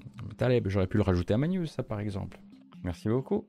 [0.66, 2.40] J'aurais pu le rajouter à ma news, ça par exemple.
[2.82, 3.46] Merci beaucoup.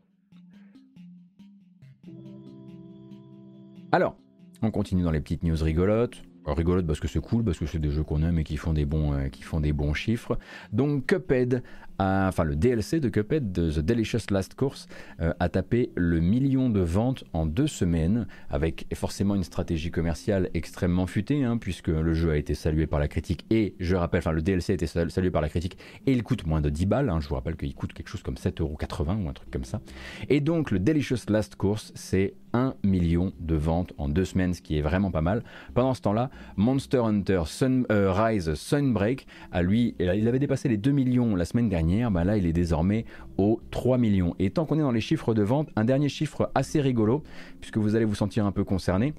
[3.91, 4.19] Alors,
[4.61, 6.21] on continue dans les petites news rigolotes
[6.53, 8.73] rigolote parce que c'est cool, parce que c'est des jeux qu'on aime et qui font
[8.73, 10.37] des bons, euh, qui font des bons chiffres.
[10.71, 11.63] Donc Cuphead,
[11.99, 14.87] enfin le DLC de Cuphead, de The Delicious Last Course,
[15.21, 20.49] euh, a tapé le million de ventes en deux semaines, avec forcément une stratégie commerciale
[20.53, 24.19] extrêmement futée, hein, puisque le jeu a été salué par la critique et, je rappelle,
[24.19, 26.85] enfin le DLC a été salué par la critique et il coûte moins de 10
[26.85, 27.09] balles.
[27.09, 27.19] Hein.
[27.19, 29.81] je vous rappelle qu'il coûte quelque chose comme 7,80€ ou un truc comme ça.
[30.29, 34.61] Et donc le Delicious Last Course, c'est 1 million de ventes en deux semaines, ce
[34.61, 35.43] qui est vraiment pas mal.
[35.73, 40.77] Pendant ce temps-là, Monster Hunter Sun, euh, Rise Sunbreak, à lui, il avait dépassé les
[40.77, 43.05] 2 millions la semaine dernière, bah là il est désormais
[43.37, 44.35] aux 3 millions.
[44.39, 47.23] Et tant qu'on est dans les chiffres de vente, un dernier chiffre assez rigolo,
[47.61, 49.13] puisque vous allez vous sentir un peu concerné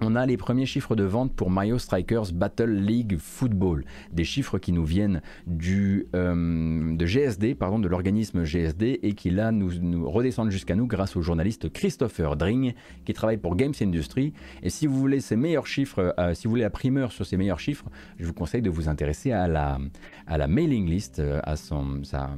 [0.00, 4.58] on a les premiers chiffres de vente pour Mario Strikers Battle League Football, des chiffres
[4.58, 10.08] qui nous viennent du, euh, de GSD, pardon, de l'organisme GSD, et qui là nous,
[10.08, 12.74] redescendent jusqu'à nous grâce au journaliste Christopher Dring,
[13.04, 14.32] qui travaille pour Games Industry.
[14.62, 17.36] Et si vous voulez ces meilleurs chiffres, euh, si vous voulez la primeur sur ces
[17.36, 17.86] meilleurs chiffres,
[18.18, 19.78] je vous conseille de vous intéresser à la,
[20.26, 22.36] à la mailing list, euh, à son, sa,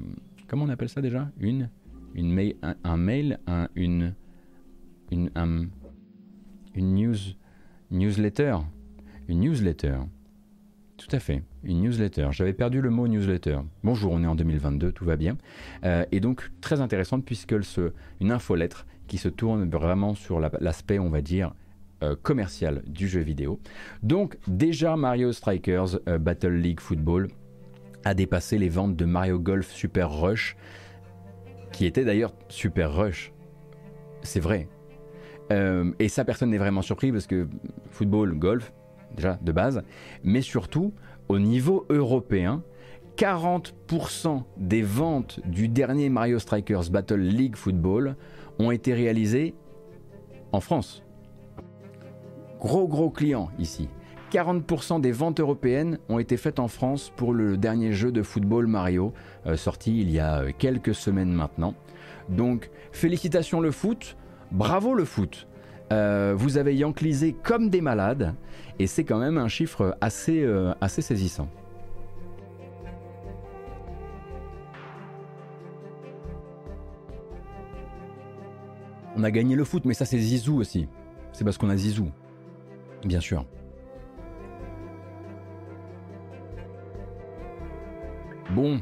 [0.49, 1.31] comment on appelle ça déjà?
[1.39, 1.69] Une,
[2.15, 4.15] une mail, un, mail, un, une,
[5.11, 5.31] une,
[6.75, 7.17] une news
[7.91, 8.57] Newsletter.
[9.27, 9.97] Une newsletter.
[10.97, 12.29] Tout à fait, une newsletter.
[12.31, 13.59] J'avais perdu le mot newsletter.
[13.83, 15.37] Bonjour, on est en 2022, tout va bien.
[15.85, 21.01] Euh, et donc très intéressante puisque ce, une infolettre qui se tourne vraiment sur l'aspect,
[21.01, 21.53] on va dire,
[22.05, 23.59] euh, commercial du jeu vidéo.
[24.05, 27.27] Donc déjà Mario Strikers euh, Battle League Football
[28.05, 30.57] a dépassé les ventes de Mario Golf Super Rush,
[31.73, 33.33] qui était d'ailleurs Super Rush
[34.23, 34.69] C'est vrai.
[35.53, 37.49] Euh, et ça, personne n'est vraiment surpris parce que
[37.91, 38.73] football, golf,
[39.17, 39.83] déjà de base,
[40.23, 40.93] mais surtout
[41.29, 42.63] au niveau européen,
[43.17, 48.17] 40% des ventes du dernier Mario Strikers Battle League Football
[48.59, 49.55] ont été réalisées
[50.53, 51.03] en France.
[52.61, 53.89] Gros gros client ici.
[54.33, 58.69] 40% des ventes européennes ont été faites en France pour le dernier jeu de football
[58.69, 59.13] Mario,
[59.47, 61.75] euh, sorti il y a quelques semaines maintenant.
[62.29, 64.17] Donc félicitations le foot,
[64.53, 65.47] bravo le foot.
[65.93, 68.35] Euh, vous avez yanklisé comme des malades,
[68.79, 70.47] et c'est quand même un chiffre assez,
[70.81, 71.49] assez saisissant.
[79.17, 80.89] On a gagné le foot, mais ça c'est Zizou aussi.
[81.33, 82.11] C'est parce qu'on a Zizou.
[83.05, 83.45] Bien sûr.
[88.55, 88.81] Bon.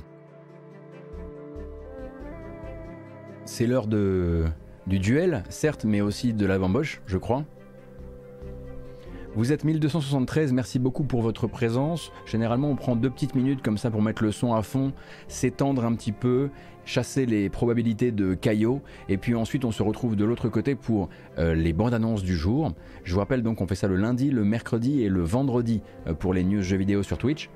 [3.44, 4.44] C'est l'heure de
[4.88, 7.44] du duel, certes, mais aussi de la bamboche, je crois.
[9.34, 12.10] Vous êtes 1273, merci beaucoup pour votre présence.
[12.26, 14.92] Généralement, on prend deux petites minutes comme ça pour mettre le son à fond,
[15.28, 16.48] s'étendre un petit peu,
[16.86, 18.80] chasser les probabilités de caillots,
[19.10, 22.34] et puis ensuite on se retrouve de l'autre côté pour euh, les bandes annonces du
[22.34, 22.72] jour.
[23.04, 26.14] Je vous rappelle donc on fait ça le lundi, le mercredi et le vendredi euh,
[26.14, 27.50] pour les news jeux vidéo sur Twitch.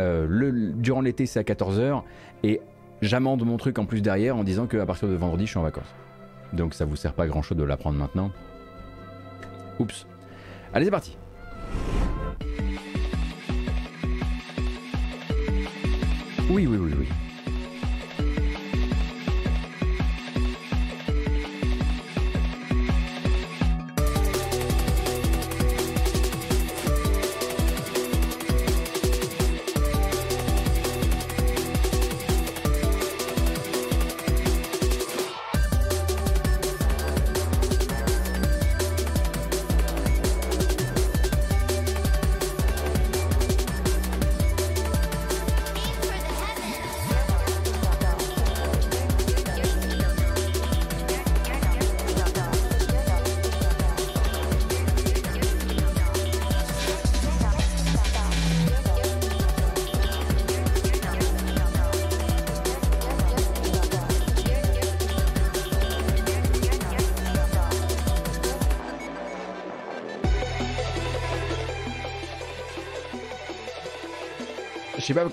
[0.00, 2.02] Euh, durant l'été c'est à 14h,
[2.42, 2.62] et
[3.02, 5.62] j'amende mon truc en plus derrière en disant qu'à partir de vendredi je suis en
[5.62, 5.94] vacances.
[6.52, 8.30] Donc ça vous sert pas grand chose de l'apprendre maintenant.
[9.78, 10.06] Oups.
[10.74, 11.16] Allez c'est parti
[16.50, 17.08] Oui, oui, oui, oui.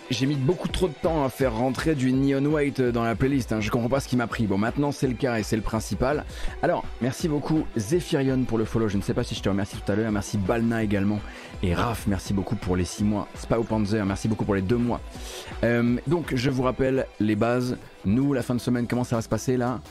[0.10, 3.52] J'ai mis beaucoup trop de temps à faire rentrer du Neon White dans la playlist.
[3.52, 3.62] Hein.
[3.62, 4.48] Je comprends pas ce qui m'a pris.
[4.48, 6.26] Bon, maintenant c'est le cas et c'est le principal.
[6.62, 8.88] Alors, merci beaucoup Zephyrion pour le follow.
[8.88, 10.12] Je ne sais pas si je te remercie tout à l'heure.
[10.12, 11.20] Merci Balna également.
[11.62, 13.28] Et Raph, merci beaucoup pour les 6 mois.
[13.36, 15.02] Spao Panzer, merci beaucoup pour les 2 mois.
[15.64, 17.78] Euh, donc, je vous rappelle les bases.
[18.06, 19.82] Nous, la fin de semaine, comment ça va se passer là?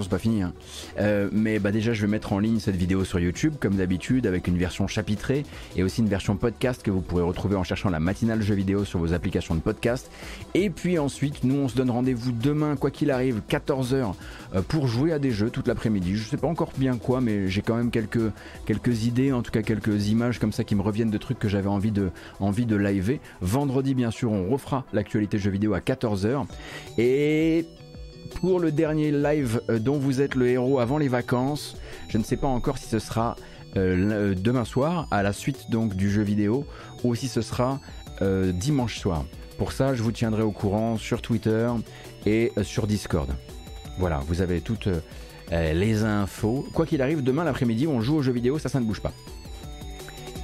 [0.00, 0.42] C'est pas fini.
[0.42, 0.54] Hein.
[0.98, 4.26] Euh, mais bah déjà, je vais mettre en ligne cette vidéo sur YouTube, comme d'habitude,
[4.26, 5.44] avec une version chapitrée
[5.76, 8.86] et aussi une version podcast que vous pourrez retrouver en cherchant la matinale jeu vidéo
[8.86, 10.10] sur vos applications de podcast.
[10.54, 14.14] Et puis ensuite, nous, on se donne rendez-vous demain, quoi qu'il arrive, 14h,
[14.54, 16.16] euh, pour jouer à des jeux toute l'après-midi.
[16.16, 19.62] Je sais pas encore bien quoi, mais j'ai quand même quelques, idées, en tout cas
[19.62, 22.62] quelques images comme ça qui me reviennent de trucs que j'avais envie de, envie.
[23.40, 26.46] Vendredi, bien sûr, on refera l'actualité jeu vidéo à 14h.
[26.98, 27.66] Et
[28.40, 31.76] pour le dernier live euh, dont vous êtes le héros avant les vacances.
[32.08, 33.36] Je ne sais pas encore si ce sera
[33.76, 36.66] euh, euh, demain soir, à la suite donc du jeu vidéo,
[37.04, 37.80] ou si ce sera
[38.54, 39.24] dimanche soir.
[39.58, 41.68] Pour ça, je vous tiendrai au courant sur Twitter
[42.24, 43.28] et sur Discord.
[43.98, 44.88] Voilà, vous avez toutes
[45.50, 46.64] les infos.
[46.72, 49.12] Quoi qu'il arrive, demain l'après-midi, on joue au jeu vidéo, ça, ne bouge pas.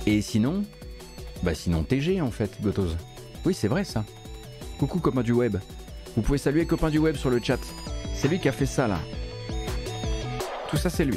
[0.07, 0.65] Et sinon,
[1.45, 2.97] bah sinon TG en fait, Gotos.
[3.45, 4.05] Oui, c'est vrai ça.
[4.81, 5.59] Coucou copain du web.
[6.19, 7.61] Vous pouvez saluer copain du web sur le chat.
[8.13, 8.99] C'est lui qui a fait ça là.
[10.69, 11.17] Tout ça c'est lui.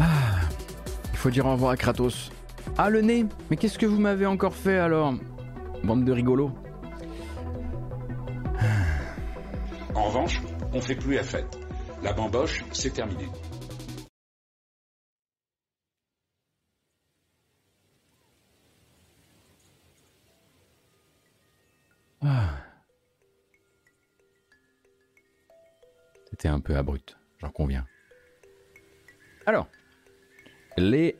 [0.00, 0.04] Ah,
[1.12, 2.30] il faut dire au revoir à Kratos.
[2.78, 5.14] Ah le nez Mais qu'est-ce que vous m'avez encore fait alors?
[5.82, 6.52] Bande de rigolos.
[9.94, 10.42] En revanche,
[10.74, 11.58] on fait plus la fête.
[12.02, 13.26] La bamboche, c'est terminé.
[22.20, 22.58] Ah.
[26.28, 27.86] C'était un peu abrupt, j'en conviens.
[29.46, 29.66] Alors,
[30.76, 31.16] les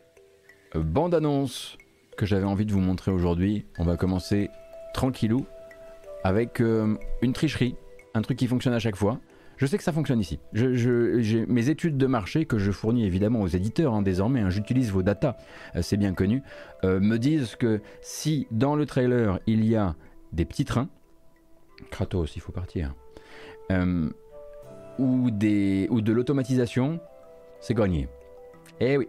[0.78, 1.78] bande-annonce
[2.16, 3.66] que j'avais envie de vous montrer aujourd'hui.
[3.78, 4.50] On va commencer
[4.94, 5.46] tranquillou
[6.24, 7.76] avec euh, une tricherie
[8.14, 9.20] un truc qui fonctionne à chaque fois.
[9.58, 10.38] Je sais que ça fonctionne ici.
[10.54, 15.02] Mes études de marché que je fournis évidemment aux éditeurs hein, désormais, hein, j'utilise vos
[15.02, 15.36] datas,
[15.76, 16.42] euh, c'est bien connu,
[16.84, 19.94] euh, me disent que si dans le trailer il y a
[20.32, 20.88] des petits trains,
[21.90, 22.94] Kratos, il faut partir,
[24.98, 27.00] ou de l'automatisation,
[27.60, 28.08] c'est gagné.
[28.80, 29.08] Eh oui.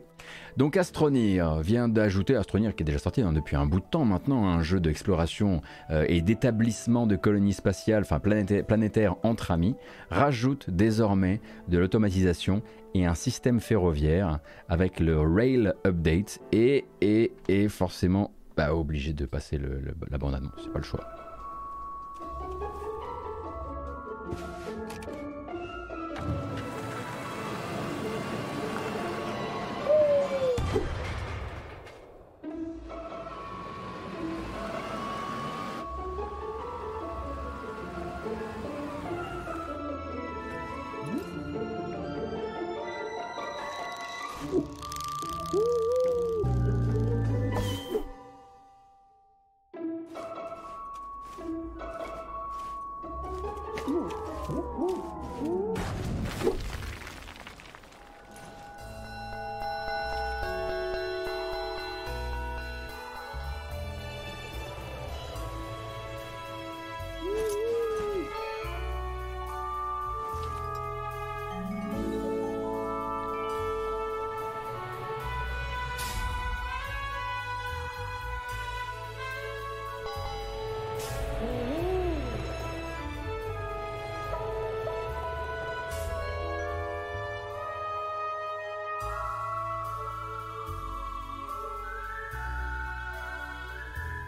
[0.58, 4.06] Donc Astronir vient d'ajouter, Astronir qui est déjà sorti hein, depuis un bout de temps
[4.06, 5.62] maintenant, un jeu d'exploration
[5.92, 9.76] euh, et d'établissement de colonies spatiales, enfin planéta- planétaires entre amis,
[10.10, 12.64] rajoute désormais de l'automatisation
[12.96, 19.26] et un système ferroviaire avec le Rail Update et, et, et forcément bah, obligé de
[19.28, 21.06] passer le- le- la bande-annonce, c'est pas le choix.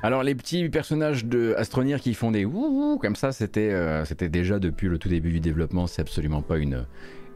[0.02, 4.30] Alors les petits personnages de Astronir qui font des ouh comme ça, c'était euh, c'était
[4.30, 5.88] déjà depuis le tout début du développement.
[5.88, 6.86] C'est absolument pas une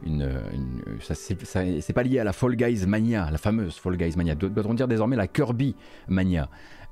[0.06, 0.28] une,
[1.00, 4.34] ça, c'est pas lié à la Fall Guys mania, la fameuse Fall Guys mania.
[4.34, 5.74] Doit- Doit-on dire désormais la Kirby
[6.08, 6.48] mania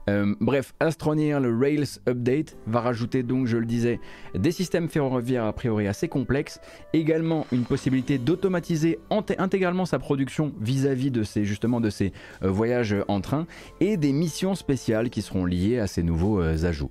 [0.08, 4.00] Euh, bref, Astronir, le Rails Update, va rajouter donc, je le disais,
[4.34, 6.60] des systèmes ferroviaires a priori assez complexes,
[6.92, 8.98] également une possibilité d'automatiser
[9.38, 13.46] intégralement sa production vis-à-vis de ces justement de ces euh, voyages en train
[13.80, 16.90] et des missions spéciales qui seront liées à ces nouveaux euh, ajouts.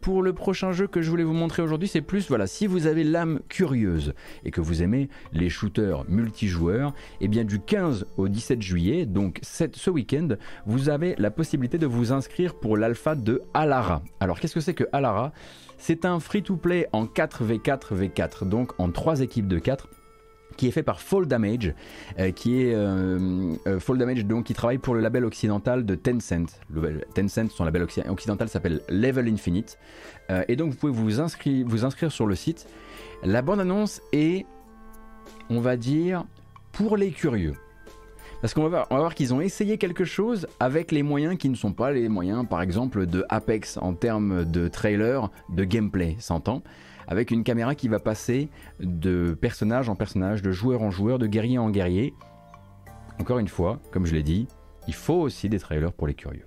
[0.00, 2.86] Pour le prochain jeu que je voulais vous montrer aujourd'hui, c'est plus voilà, si vous
[2.86, 8.28] avez l'âme curieuse et que vous aimez les shooters multijoueurs, et bien du 15 au
[8.28, 10.28] 17 juillet, donc cette- ce week-end,
[10.66, 14.02] vous avez la possibilité de vous inscrire pour l'alpha de Alara.
[14.20, 15.32] Alors qu'est-ce que c'est que Alara?
[15.78, 19.88] C'est un free-to-play en 4v4v4, donc en 3 équipes de 4
[20.56, 21.74] qui est fait par Fall Damage,
[22.18, 26.60] euh, qui est euh, euh, donc qui travaille pour le label occidental de Tencent.
[27.14, 29.78] Tencent, son label occi- occidental s'appelle Level Infinite,
[30.48, 32.66] et donc vous pouvez vous inscrire, vous inscrire sur le site.
[33.24, 34.46] La bande annonce est,
[35.50, 36.24] on va dire,
[36.72, 37.54] pour les curieux.
[38.44, 41.72] Parce qu'on va voir, qu'ils ont essayé quelque chose avec les moyens qui ne sont
[41.72, 46.62] pas les moyens, par exemple, de Apex en termes de trailer, de gameplay, s'entend.
[47.08, 51.26] Avec une caméra qui va passer de personnage en personnage, de joueur en joueur, de
[51.26, 52.12] guerrier en guerrier.
[53.18, 54.46] Encore une fois, comme je l'ai dit,
[54.88, 56.46] il faut aussi des trailers pour les curieux.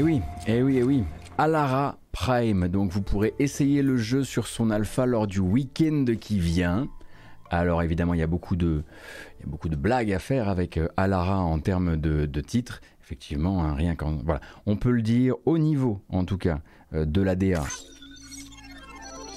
[0.00, 1.04] Eh oui, eh oui, eh oui.
[1.36, 6.38] Alara Prime, donc vous pourrez essayer le jeu sur son alpha lors du week-end qui
[6.38, 6.88] vient.
[7.50, 8.82] Alors évidemment, il y a beaucoup de,
[9.38, 12.40] il y a beaucoup de blagues à faire avec euh, Alara en termes de, de
[12.40, 12.80] titres.
[13.02, 16.60] Effectivement, hein, rien qu'en voilà, on peut le dire au niveau, en tout cas,
[16.94, 17.62] euh, de la DA.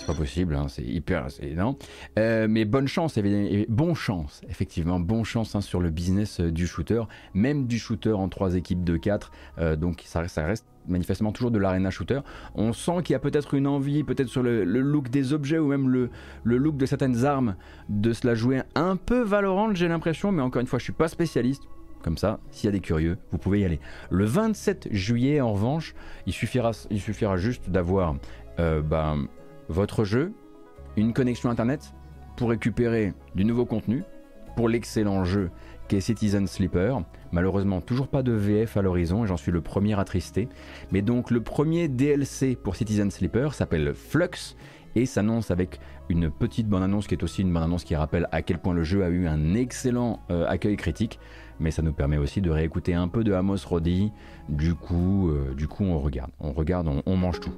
[0.04, 1.78] C'est pas possible, hein, c'est hyper, c'est non.
[2.20, 6.51] Euh, mais bonne chance, évidemment, bon chance, effectivement, bon chance hein, sur le business euh,
[6.51, 11.32] du shooter, même du shooter en trois équipes de 4 euh, donc ça, reste manifestement
[11.32, 12.20] toujours de l'arena shooter.
[12.54, 15.68] On sent qu'il y a peut-être une envie, peut-être sur le, look des objets ou
[15.68, 16.10] même le,
[16.43, 17.56] look de certaines armes,
[17.88, 20.91] de se la jouer un peu Valorant, j'ai l'impression, mais encore une fois, je suis
[20.91, 21.64] pas spécialiste.
[22.01, 23.80] Comme ça, s'il y a des curieux, vous pouvez y aller.
[24.10, 25.95] Le 27 juillet, en revanche,
[26.28, 28.18] il suffira, il suffira juste d'avoir
[28.60, 29.16] euh, bah,
[29.70, 30.34] votre jeu,
[30.97, 31.93] une connexion internet
[32.38, 34.03] pour récupérer du nouveau contenu
[34.55, 35.49] pour l'excellent jeu
[35.88, 37.01] qu'est Citizen Sleeper.
[37.32, 40.47] Malheureusement, toujours pas de VF à l'horizon et j'en suis le premier attristé.
[40.91, 44.55] Mais donc, le premier DLC pour Citizen Sleeper s'appelle Flux
[44.95, 48.59] et s'annonce avec une petite bande-annonce qui est aussi une bande-annonce qui rappelle à quel
[48.59, 51.20] point le jeu a eu un excellent euh, accueil critique.
[51.59, 54.11] Mais ça nous permet aussi de réécouter un peu de Amos Roddy.
[54.49, 57.53] Du coup, euh, du coup on regarde, on regarde, on- on mange tout.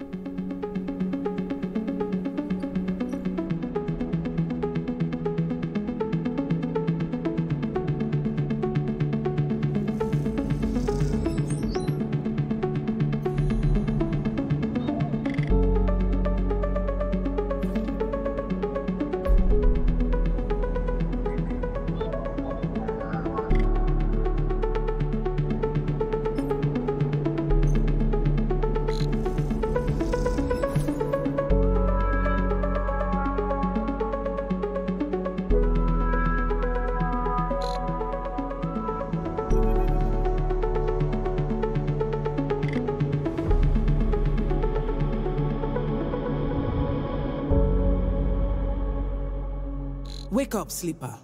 [50.76, 51.18] Sleeper.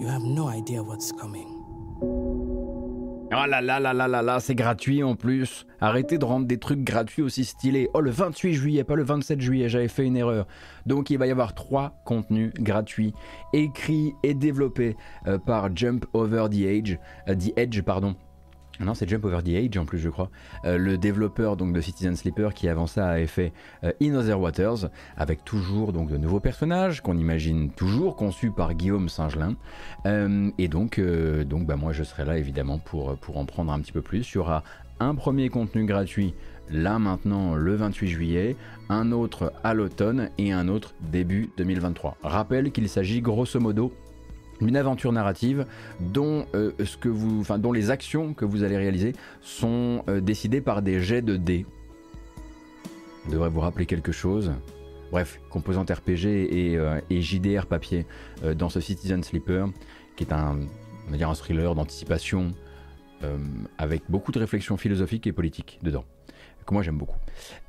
[0.00, 1.58] You have no idea what's coming.
[3.30, 5.66] Oh là là là là là là, c'est gratuit en plus.
[5.80, 7.88] Arrêtez de rendre des trucs gratuits aussi stylés.
[7.94, 10.46] Oh, le 28 juillet, pas le 27 juillet, j'avais fait une erreur.
[10.86, 13.12] Donc il va y avoir trois contenus gratuits,
[13.52, 14.96] écrits et développés
[15.26, 16.96] euh, par Jump Over the Edge,
[17.28, 18.16] euh, the Edge pardon.
[18.80, 20.30] Non, c'est Jump Over the Age en plus, je crois.
[20.64, 23.52] Euh, le développeur donc de Citizen Sleeper qui avant ça avait fait
[23.82, 28.74] euh, In Other Waters, avec toujours donc de nouveaux personnages qu'on imagine toujours conçus par
[28.74, 29.56] Guillaume Singelin.
[30.06, 33.80] Euh, et donc, donc bah, moi je serai là évidemment pour, pour en prendre un
[33.80, 34.30] petit peu plus.
[34.32, 34.62] Il y aura
[35.00, 36.34] un premier contenu gratuit
[36.70, 38.56] là maintenant le 28 juillet,
[38.88, 42.16] un autre à l'automne et un autre début 2023.
[42.22, 43.92] Rappelle qu'il s'agit grosso modo
[44.60, 45.66] une aventure narrative
[46.00, 46.72] dont, euh,
[47.58, 51.66] dont les actions que vous allez réaliser sont euh, décidées par des jets de dés.
[53.24, 54.52] Ça devrait vous rappeler quelque chose.
[55.10, 58.06] Bref, composante RPG et, euh, JDR papier
[58.56, 59.68] dans ce Citizen Sleeper,
[60.16, 60.58] qui est un,
[61.06, 62.52] on va dire un thriller d'anticipation
[63.78, 66.04] avec beaucoup de réflexions philosophiques et politiques dedans
[66.68, 67.16] que moi j'aime beaucoup.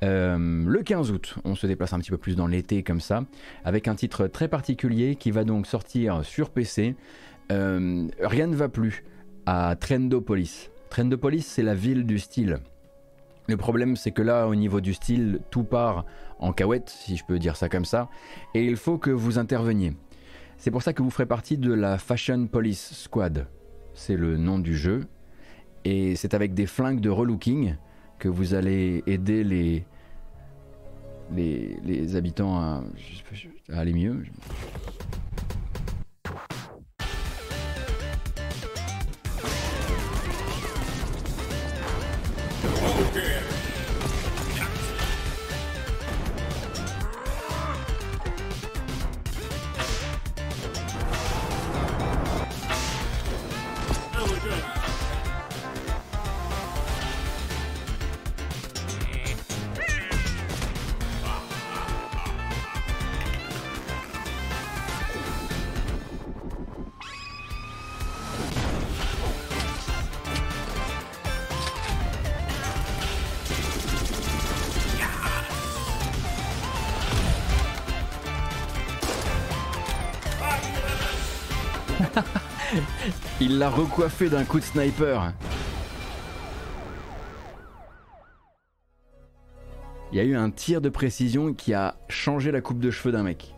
[0.04, 3.24] Euh, le 15 août, on se déplace un petit peu plus dans l'été comme ça,
[3.64, 6.96] avec un titre très particulier qui va donc sortir sur PC.
[7.52, 9.04] Euh, rien ne va plus
[9.46, 10.70] à Trendopolis.
[10.90, 12.60] Trendopolis, c'est la ville du style.
[13.48, 16.06] Le problème, c'est que là, au niveau du style, tout part
[16.38, 18.10] en cahuète, si je peux dire ça comme ça,
[18.54, 19.94] et il faut que vous interveniez.
[20.58, 23.48] C'est pour ça que vous ferez partie de la Fashion Police Squad.
[23.94, 25.06] C'est le nom du jeu.
[25.86, 27.76] Et c'est avec des flingues de relooking
[28.20, 29.86] que vous allez aider les,
[31.34, 32.84] les, les habitants à,
[33.72, 34.24] à aller mieux.
[83.60, 85.34] L'a recoiffé d'un coup de sniper.
[90.14, 93.12] Il y a eu un tir de précision qui a changé la coupe de cheveux
[93.12, 93.54] d'un mec.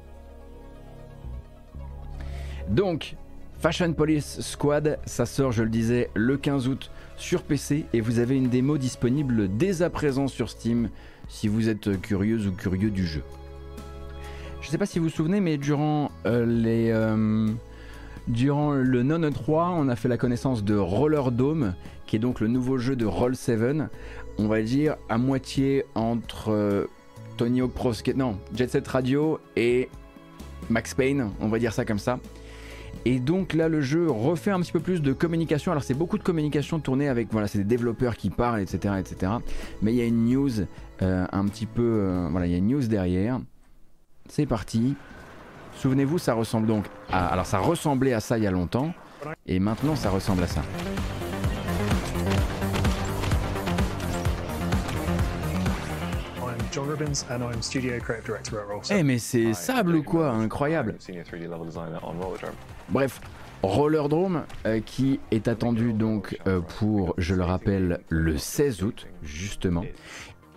[2.67, 3.15] Donc,
[3.59, 8.17] Fashion Police Squad, ça sort, je le disais, le 15 août sur PC et vous
[8.17, 10.89] avez une démo disponible dès à présent sur Steam
[11.27, 13.21] si vous êtes curieuse ou curieux du jeu.
[14.61, 16.89] Je sais pas si vous vous souvenez, mais durant euh, les.
[16.89, 17.53] euh,
[18.32, 21.75] durant le Non 3, on a fait la connaissance de Roller Dome,
[22.07, 23.84] qui est donc le nouveau jeu de Roll 7.
[24.38, 26.86] On va dire à moitié entre euh,
[27.38, 27.91] Tony Hawk Pro.
[28.15, 29.89] Non, Jet Set Radio et
[30.69, 32.19] Max Payne, on va dire ça comme ça.
[33.03, 35.71] Et donc là, le jeu refait un petit peu plus de communication.
[35.71, 39.34] Alors c'est beaucoup de communication tournée avec, voilà, c'est des développeurs qui parlent, etc., etc.
[39.82, 40.51] Mais il y a une news
[41.01, 43.39] euh, un petit peu, euh, voilà, il y a une news derrière.
[44.29, 44.95] C'est parti.
[45.76, 48.93] Souvenez-vous, ça ressemble donc à, alors ça ressemblait à ça il y a longtemps,
[49.47, 50.61] et maintenant ça ressemble à ça.
[56.39, 56.88] I'm John
[57.30, 60.95] and I'm Studio Creative Director at Eh mais c'est sable ou quoi Incroyable.
[60.99, 62.55] Senior 3D level designer on Rollerdrome.
[62.89, 63.19] Bref,
[63.63, 69.86] Rollerdrome euh, qui est attendu donc euh, pour, je le rappelle, le 16 août, justement,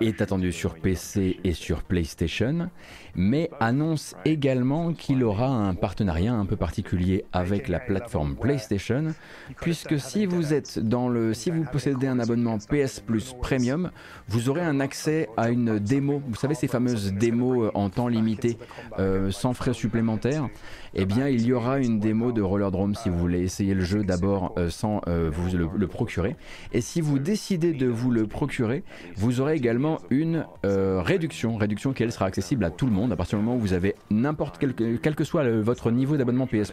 [0.01, 2.71] est attendu sur PC et sur PlayStation,
[3.17, 9.15] mais annonce également qu'il aura un partenariat un peu particulier avec la plateforme PlayStation,
[9.61, 13.91] puisque si vous êtes dans le, si vous possédez un abonnement PS Plus Premium,
[14.29, 16.23] vous aurez un accès à une démo.
[16.27, 18.59] Vous savez ces fameuses démos euh, en temps limité,
[18.99, 20.49] euh, sans frais supplémentaires.
[20.95, 24.05] Eh bien, il y aura une démo de Rollerdrome si vous voulez essayer le jeu
[24.05, 26.37] d'abord euh, sans vous le, le procurer.
[26.73, 28.85] Et si vous décidez de vous le procurer,
[29.17, 33.17] vous aurez également une réduction, réduction qui elle sera accessible à tout le monde à
[33.17, 36.73] partir du moment où vous avez n'importe quel, quel que soit votre niveau d'abonnement PS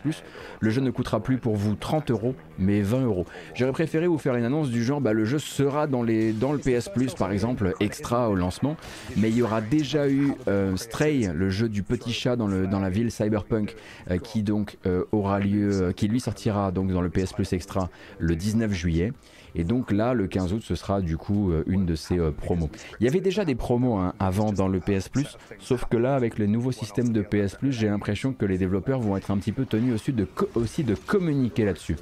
[0.59, 3.25] le jeu ne coûtera plus pour vous 30 euros mais 20 euros.
[3.55, 6.53] J'aurais préféré vous faire une annonce du genre bah, le jeu sera dans, les, dans
[6.53, 8.77] le PS par exemple extra au lancement,
[9.17, 12.67] mais il y aura déjà eu euh, Stray, le jeu du petit chat dans, le,
[12.67, 13.75] dans la ville cyberpunk
[14.09, 14.43] euh, qui
[14.85, 19.13] euh, qui lui sortira donc dans le PS Plus extra le 19 juillet.
[19.55, 22.31] Et donc là, le 15 août, ce sera du coup euh, une de ces euh,
[22.31, 22.69] promos.
[22.99, 26.15] Il y avait déjà des promos hein, avant dans le PS Plus, sauf que là,
[26.15, 29.37] avec le nouveau système de PS Plus, j'ai l'impression que les développeurs vont être un
[29.37, 31.97] petit peu tenus aussi de, de communiquer là-dessus.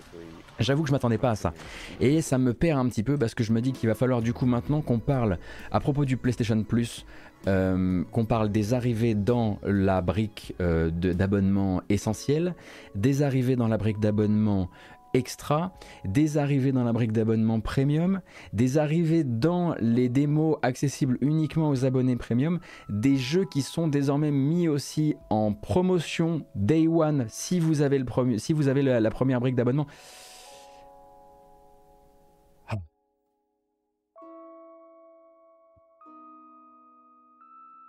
[0.60, 1.54] J'avoue que je m'attendais pas à ça.
[2.02, 4.22] Et ça me perd un petit peu parce que je me dis qu'il va falloir
[4.22, 5.38] du coup maintenant qu'on parle
[5.72, 7.06] à propos du PlayStation Plus,
[7.48, 12.56] euh, qu'on parle des arrivées dans la brique d'abonnement essentiel,
[12.94, 14.70] des arrivées dans la brique d'abonnement
[15.14, 15.74] extra,
[16.06, 18.22] des arrivées dans la brique d'abonnement premium,
[18.54, 24.32] des arrivées dans les démos accessibles uniquement aux abonnés premium, des jeux qui sont désormais
[24.32, 29.88] mis aussi en promotion day one si vous avez, la, première brique d'abonnement.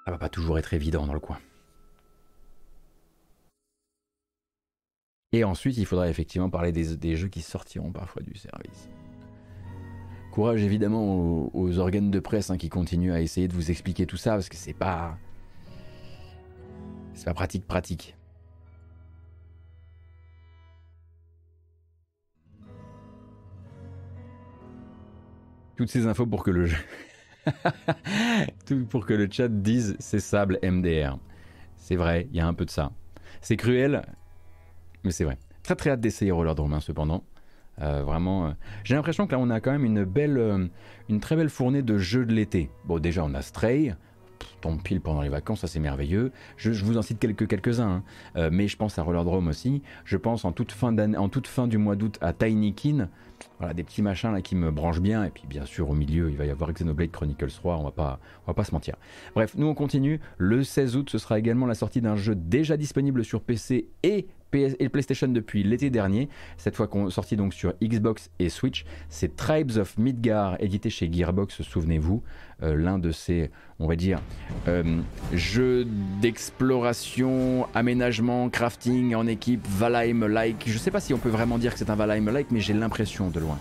[0.06, 1.38] Ça va pas toujours être évident dans le coin.
[5.32, 8.88] Et ensuite, il faudra effectivement parler des, jeux qui sortiront parfois du service.
[10.32, 14.06] Courage évidemment aux, aux organes de presse hein, qui continuent à essayer de vous expliquer
[14.06, 15.18] tout ça parce que c'est pas.
[17.14, 18.16] C'est pas pratique, pratique.
[25.76, 26.76] Toutes ces infos pour que le jeu.
[28.66, 31.18] Tout pour que le chat dise c'est sable MDR.
[31.76, 32.92] C'est vrai, il y a un peu de ça.
[33.40, 34.02] C'est cruel,
[35.04, 35.38] mais c'est vrai.
[35.62, 37.22] Très très hâte d'essayer Rollerdrome hein, cependant.
[37.80, 38.50] Euh, vraiment, euh,
[38.84, 40.66] j'ai l'impression que là on a quand même une belle, euh,
[41.08, 42.70] une très belle fournée de jeux de l'été.
[42.84, 43.94] Bon déjà on a Stray,
[44.60, 46.32] tombe pile pendant les vacances, ça c'est merveilleux.
[46.56, 48.02] Je, vous en cite quelques quelques uns,
[48.50, 49.82] mais je pense à Rollerdrome aussi.
[50.04, 53.08] Je pense en toute fin d'année, en toute fin du mois d'août à Tiny Kin.
[53.58, 55.24] Voilà des petits machins là qui me branchent bien.
[55.24, 57.76] Et puis bien sûr au milieu il va y avoir Xenoblade Chronicles 3.
[57.76, 58.96] On va pas, on va pas se mentir.
[59.34, 60.20] Bref, nous on continue.
[60.38, 64.26] Le 16 août, ce sera également la sortie d'un jeu déjà disponible sur PC et
[64.50, 69.96] PlayStation depuis l'été dernier, cette fois sorti donc sur Xbox et Switch, c'est Tribes of
[69.98, 72.22] Midgar, édité chez Gearbox, souvenez-vous,
[72.62, 74.20] euh, l'un de ces, on va dire,
[74.68, 75.00] euh,
[75.32, 75.86] jeux
[76.20, 80.64] d'exploration, aménagement, crafting en équipe, Valheim-like.
[80.66, 83.29] Je sais pas si on peut vraiment dire que c'est un Valheim-like, mais j'ai l'impression
[83.30, 83.58] de loin.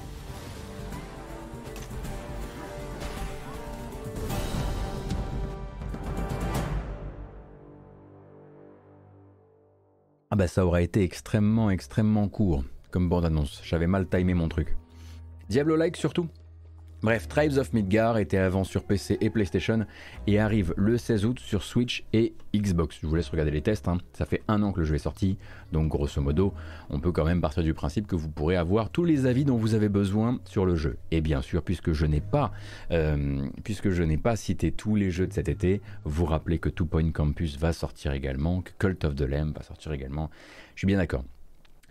[10.32, 13.62] Ah bah ça aurait été extrêmement extrêmement court comme bande-annonce.
[13.64, 14.78] J'avais mal timé mon truc.
[15.50, 16.28] Diablo-like surtout.
[17.02, 19.86] Bref, Tribes of Midgar était avant sur PC et PlayStation
[20.28, 23.00] et arrive le 16 août sur Switch et Xbox.
[23.02, 24.00] Je vous laisse regarder les tests, hein.
[24.12, 25.38] ça fait un an que le jeu est sorti,
[25.72, 26.54] donc grosso modo,
[26.90, 29.56] on peut quand même partir du principe que vous pourrez avoir tous les avis dont
[29.56, 30.98] vous avez besoin sur le jeu.
[31.12, 32.52] Et bien sûr, puisque je n'ai pas,
[32.92, 36.68] euh, puisque je n'ai pas cité tous les jeux de cet été, vous rappelez que
[36.68, 40.30] Two Point Campus va sortir également, que Cult of the Lamb va sortir également.
[40.76, 41.24] Je suis bien d'accord.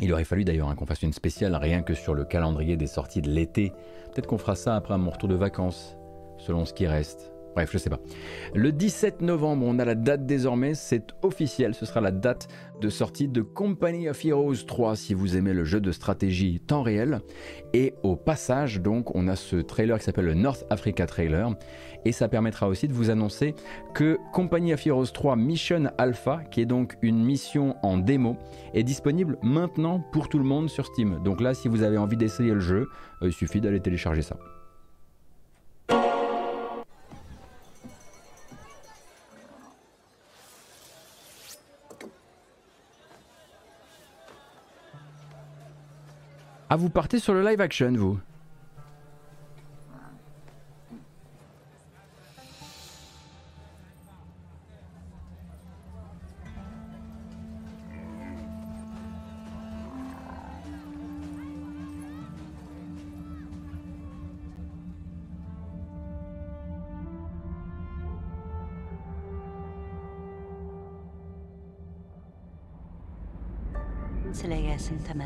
[0.00, 2.86] Il aurait fallu d'ailleurs hein, qu'on fasse une spéciale rien que sur le calendrier des
[2.86, 3.72] sorties de l'été.
[4.12, 5.96] Peut-être qu'on fera ça après mon retour de vacances,
[6.38, 7.32] selon ce qui reste.
[7.54, 7.98] Bref, je sais pas.
[8.54, 12.46] Le 17 novembre, on a la date désormais, c'est officiel, ce sera la date
[12.80, 16.82] de sortie de Company of Heroes 3 si vous aimez le jeu de stratégie temps
[16.82, 17.20] réel.
[17.72, 21.50] Et au passage, donc, on a ce trailer qui s'appelle le North Africa Trailer.
[22.09, 23.55] Et ça permettra aussi de vous annoncer
[23.93, 28.39] que Company of Heroes 3 Mission Alpha, qui est donc une mission en démo,
[28.72, 31.22] est disponible maintenant pour tout le monde sur Steam.
[31.22, 32.89] Donc là, si vous avez envie d'essayer le jeu,
[33.20, 34.39] euh, il suffit d'aller télécharger ça.
[46.70, 48.18] Ah, vous partez sur le live action, vous?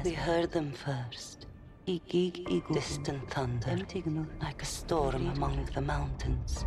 [0.05, 1.47] We heard them first.
[1.87, 3.77] Distant thunder,
[4.41, 6.65] like a storm among the mountains.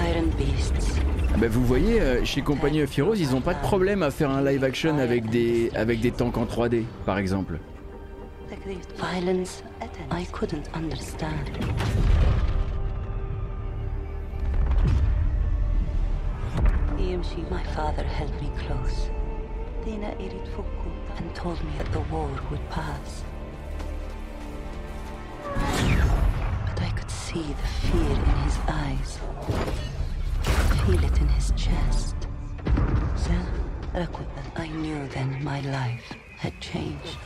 [0.00, 1.00] Iron beasts.
[1.34, 4.10] Ah bah vous voyez, euh, chez Company of Heroes, ils ont pas de problème à
[4.10, 7.58] faire un live action avec des, avec des tanks en 3D, par exemple.
[8.98, 9.62] Violence,
[10.12, 11.50] I couldn't understand.
[17.50, 19.08] My father held me close
[19.86, 23.24] and told me that the war would pass.
[25.44, 29.18] But I could see the fear in his eyes,
[30.84, 32.16] feel it in his chest.
[34.56, 37.16] I knew then my life had changed.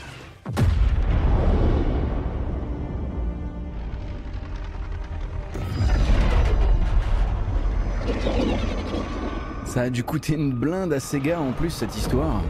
[9.72, 12.42] Ça a dû coûter une blinde à Sega en plus cette histoire.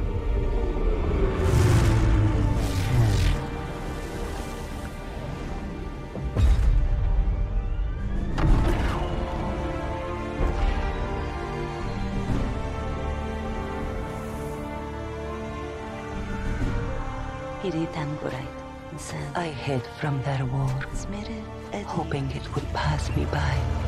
[19.36, 20.69] I hid from their war,
[21.86, 23.82] hoping it would pass me by.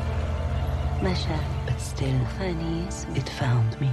[1.04, 2.08] But still,
[3.14, 3.88] it found me.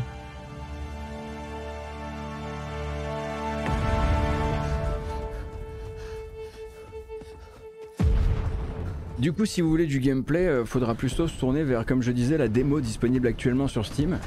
[9.19, 12.13] Du coup, si vous voulez du gameplay, euh, faudra plutôt se tourner vers, comme je
[12.13, 14.17] disais, la démo disponible actuellement sur Steam.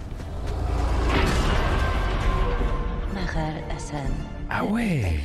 [4.51, 5.19] Ah ouais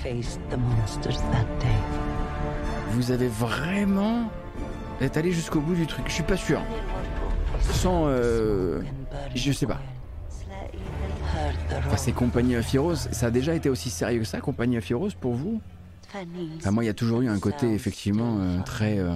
[2.94, 4.32] Vous avez vraiment...
[5.00, 6.62] Vous êtes allé jusqu'au bout du truc, je suis pas sûr.
[7.74, 8.06] Sans...
[8.08, 8.82] Euh,
[9.36, 9.80] je sais pas.
[11.98, 12.66] C'est Compagnie of
[13.12, 15.62] ça a déjà été aussi sérieux que ça, Compagnie of pour vous?
[16.58, 18.98] Enfin, Moi, il y a toujours eu un côté, effectivement, euh, très...
[19.00, 19.16] Euh,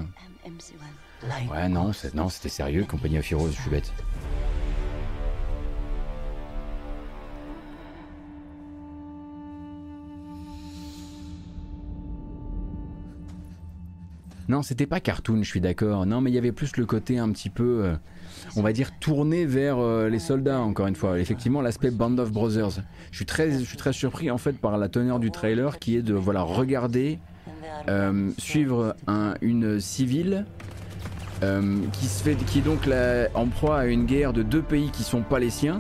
[1.52, 3.92] ouais, non, c'était sérieux, Compagnie of je suis bête.
[14.54, 16.06] Non, c'était pas cartoon, je suis d'accord.
[16.06, 17.96] Non, mais il y avait plus le côté un petit peu, euh,
[18.56, 21.20] on va dire, tourné vers euh, les soldats, encore une fois.
[21.20, 22.84] Effectivement, l'aspect Band of Brothers.
[23.10, 25.98] Je suis, très, je suis très surpris, en fait, par la teneur du trailer qui
[25.98, 27.18] est de, voilà, regarder,
[27.90, 28.96] euh, suivre
[29.42, 30.46] une civile
[31.42, 32.88] qui, se fait, qui est donc
[33.34, 35.80] en proie à une guerre de deux pays qui sont pas les siens.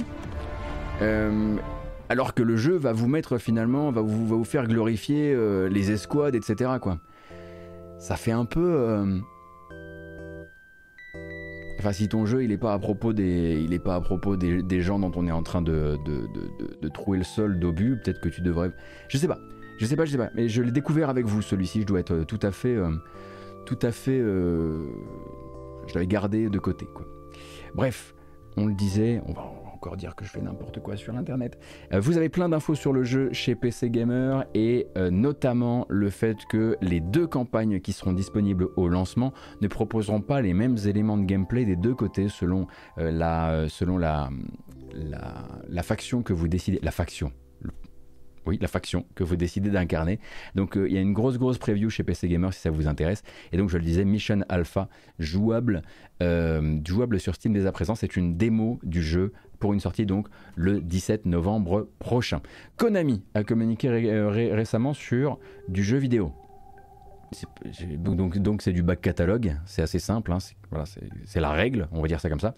[2.10, 5.38] alors que le jeu va vous mettre finalement, va vous, va vous faire glorifier
[5.70, 6.72] les escouades, etc.
[6.82, 6.98] Quoi
[8.04, 8.76] ça fait un peu.
[8.76, 9.18] Euh,
[11.80, 14.36] enfin, si ton jeu il est pas à propos des, il est pas à propos
[14.36, 18.28] des, gens dont on est en train de, de, trouver le sol d'obus, peut-être que
[18.28, 18.72] tu devrais.
[19.08, 19.40] Je sais pas,
[19.80, 20.30] je sais pas, je sais pas.
[20.36, 21.82] Mais je l'ai découvert avec vous celui-ci.
[21.82, 22.92] Je dois être euh, tout à fait, euh,
[23.66, 24.20] tout à fait.
[24.20, 27.06] je l'avais gardé de côté, quoi.
[27.74, 28.14] Bref,
[28.58, 29.50] on le disait, on va,
[29.91, 31.60] dire que je fais n'importe quoi sur internet.
[31.91, 36.10] Euh, vous avez plein d'infos sur le jeu chez PC Gamer et euh, notamment le
[36.10, 40.77] fait que les deux campagnes qui seront disponibles au lancement ne proposeront pas les mêmes
[40.85, 44.30] éléments de gameplay des deux côtés selon euh, la selon la,
[45.84, 46.80] faction que vous décidez.
[46.81, 47.31] La faction.
[48.45, 50.19] oui, la faction que vous décidez d'incarner.
[50.55, 53.22] Donc il y a une grosse grosse preview chez PC Gamer si ça vous intéresse.
[53.51, 54.88] Et donc je le disais, Mission Alpha
[55.19, 55.81] jouable,
[56.85, 57.95] jouable sur Steam dès à présent.
[57.95, 59.34] C'est une démo du jeu
[59.64, 62.41] pour une sortie donc le 17 novembre prochain.
[62.76, 66.34] Konami a communiqué euh, ré- récemment sur du jeu vidéo.
[67.97, 70.38] Donc c'est du back catalogue, c'est assez simple, hein,
[71.26, 72.55] c'est la règle, on va dire ça comme ça.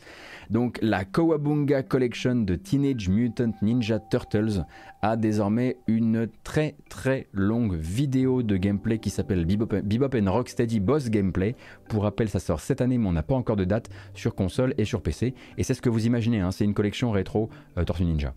[0.50, 4.64] Donc la Kawabunga Collection de Teenage Mutant Ninja Turtles
[5.02, 10.80] a désormais une très très longue vidéo de gameplay qui s'appelle Bebop, Bebop and Rocksteady
[10.80, 11.56] Boss Gameplay.
[11.88, 14.74] Pour rappel, ça sort cette année, mais on n'a pas encore de date sur console
[14.78, 15.34] et sur PC.
[15.58, 18.34] Et c'est ce que vous imaginez, hein, c'est une collection rétro euh, Tortue Ninja.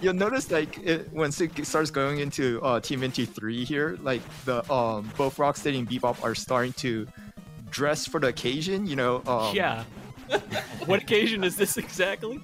[0.00, 4.70] You'll notice like it, once it starts going into uh, TMNT three here, like the
[4.72, 7.06] um, both Rocksteady and Bebop are starting to
[7.70, 8.86] dress for the occasion.
[8.86, 9.84] You know, um, yeah.
[10.86, 12.40] what occasion is this exactly?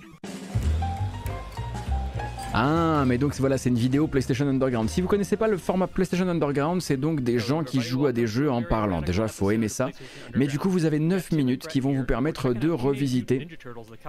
[2.59, 4.89] Ah, mais donc voilà, c'est une vidéo PlayStation Underground.
[4.89, 8.13] Si vous connaissez pas le format PlayStation Underground, c'est donc des gens qui jouent à
[8.13, 9.03] des jeux en parlant.
[9.03, 9.91] Déjà, faut aimer ça.
[10.35, 13.47] Mais du coup, vous avez 9 minutes qui vont vous permettre de revisiter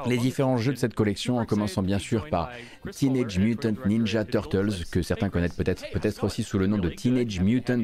[0.05, 2.49] les différents jeux de cette collection, en commençant bien sûr par
[2.91, 7.41] Teenage Mutant Ninja Turtles, que certains connaissent peut-être peut-être aussi sous le nom de Teenage
[7.41, 7.83] Mutant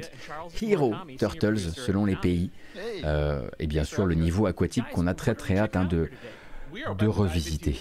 [0.61, 2.51] Hero Turtles, selon les pays.
[3.03, 6.09] Euh, et bien sûr, le niveau aquatique qu'on a très très hâte hein, de,
[6.97, 7.75] de revisiter.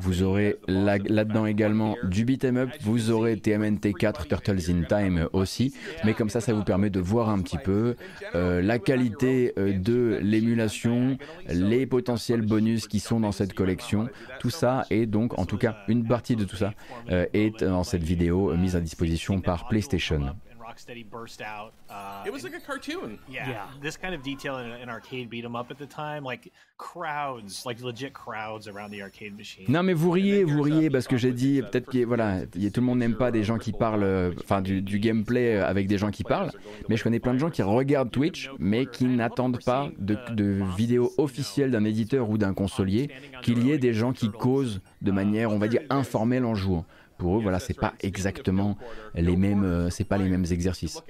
[0.00, 5.28] Vous aurez là- là-dedans également du beat'em up, vous aurez TMNT 4 Turtles in Time
[5.32, 5.74] aussi,
[6.04, 7.96] mais comme ça, ça vous permet de voir un petit peu
[8.34, 14.08] euh, la qualité euh, de l'émulation, les potentiels bonus qui sont dans cette collection.
[14.40, 16.72] Tout ça est donc, en tout cas, une partie de tout ça
[17.10, 20.34] euh, est dans cette vidéo mise à disposition par PlayStation.
[20.76, 21.72] Rocksteady burst out.
[21.88, 23.18] Uh, It was like a cartoon.
[23.30, 26.50] yeah, this kind of detail in an arcade beat 'em up at the time, like
[26.76, 29.64] crowds, like legit crowds around the arcade machine.
[29.68, 32.80] Non mais vous riez, vous riez parce que j'ai dit peut-être que voilà, y- tout
[32.80, 35.86] le monde n'aime pas des gens qui parlent, euh, enfin du, du gameplay euh, avec
[35.86, 36.50] des gens qui parlent,
[36.88, 40.62] mais je connais plein de gens qui regardent Twitch mais qui n'attendent pas de, de
[40.76, 43.10] vidéos officielles d'un éditeur ou d'un consolier
[43.42, 46.84] qu'il y ait des gens qui causent de manière, on va dire, informelle en jouant.
[47.18, 48.76] Pour eux, voilà, c'est pas exactement
[49.14, 51.02] les mêmes, euh, c'est pas les mêmes exercices.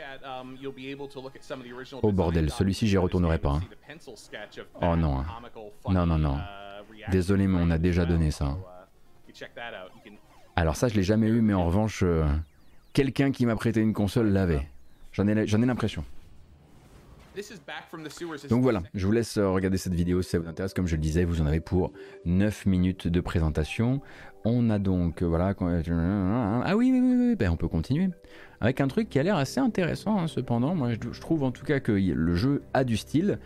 [2.02, 3.50] Oh bordel, celui-ci j'y retournerai pas.
[3.50, 3.60] hein.
[4.82, 5.26] Oh non, hein.
[5.88, 6.38] non, non, non.
[7.10, 8.46] Désolé, mais on a déjà donné ça.
[8.46, 8.58] hein.
[10.54, 12.24] Alors ça, je l'ai jamais eu, mais en revanche, euh,
[12.92, 14.66] quelqu'un qui m'a prêté une console l'avait.
[15.12, 16.04] J'en ai, j'en ai l'impression.
[18.48, 20.72] Donc voilà, je vous laisse euh, regarder cette vidéo si ça vous intéresse.
[20.72, 21.92] Comme je le disais, vous en avez pour
[22.24, 24.00] 9 minutes de présentation.
[24.48, 28.10] On a donc, euh, voilà, quand- ah oui, oui, oui, oui, ben, on peut continuer.
[28.60, 30.72] Avec un truc qui a l'air assez intéressant, hein, cependant.
[30.76, 33.40] Moi, je, trouve en tout cas que le jeu a du style.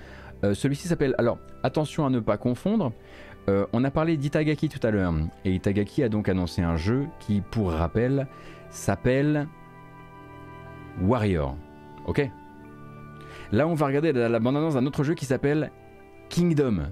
[0.45, 2.93] Euh, Celui-ci s'appelle, alors, attention à ne pas confondre.
[3.49, 5.15] Euh, on a parlé d'Itagaki tout à l'heure.
[5.47, 8.27] Et Itagaki a donc annoncé un jeu qui, pour rappel,
[8.69, 9.49] s'appelle
[11.01, 11.57] Warrior.
[12.07, 12.29] Ok?
[13.53, 15.71] Là, on va regarder la, la bande-annonce d'un autre jeu qui s'appelle
[16.29, 16.83] Kingdom.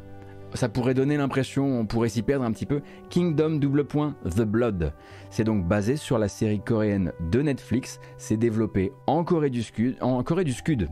[0.55, 2.81] Ça pourrait donner l'impression, on pourrait s'y perdre un petit peu.
[3.11, 4.93] Kingdom double point The Blood.
[5.31, 8.01] C'est donc basé sur la série coréenne de Netflix.
[8.17, 9.97] C'est développé en Corée du Sud.
[10.01, 10.89] En Corée du Sud.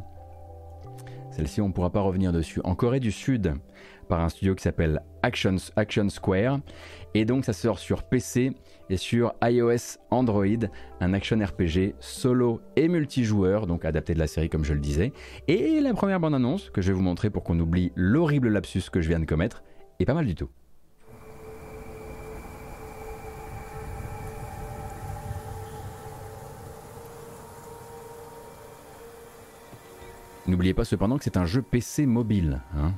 [1.30, 2.60] Celle-ci, on ne pourra pas revenir dessus.
[2.64, 3.54] En Corée du Sud,
[4.08, 6.60] par un studio qui s'appelle Action, Action Square.
[7.14, 8.52] Et donc, ça sort sur PC
[8.90, 10.46] et sur iOS Android.
[11.00, 15.12] Un action RPG solo et multijoueur, donc adapté de la série, comme je le disais.
[15.48, 19.00] Et la première bande-annonce, que je vais vous montrer pour qu'on oublie l'horrible lapsus que
[19.00, 19.62] je viens de commettre,
[19.98, 20.48] est pas mal du tout.
[30.46, 32.60] N'oubliez pas cependant que c'est un jeu PC mobile.
[32.76, 32.92] hein.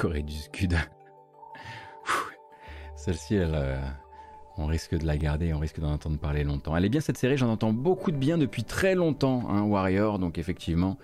[0.00, 0.76] Corée du Sud.
[2.94, 3.76] Celle-ci, elle, euh,
[4.56, 6.76] on risque de la garder, on risque d'en entendre parler longtemps.
[6.76, 10.20] Elle est bien cette série, j'en entends beaucoup de bien depuis très longtemps, hein, Warrior,
[10.20, 10.98] donc effectivement,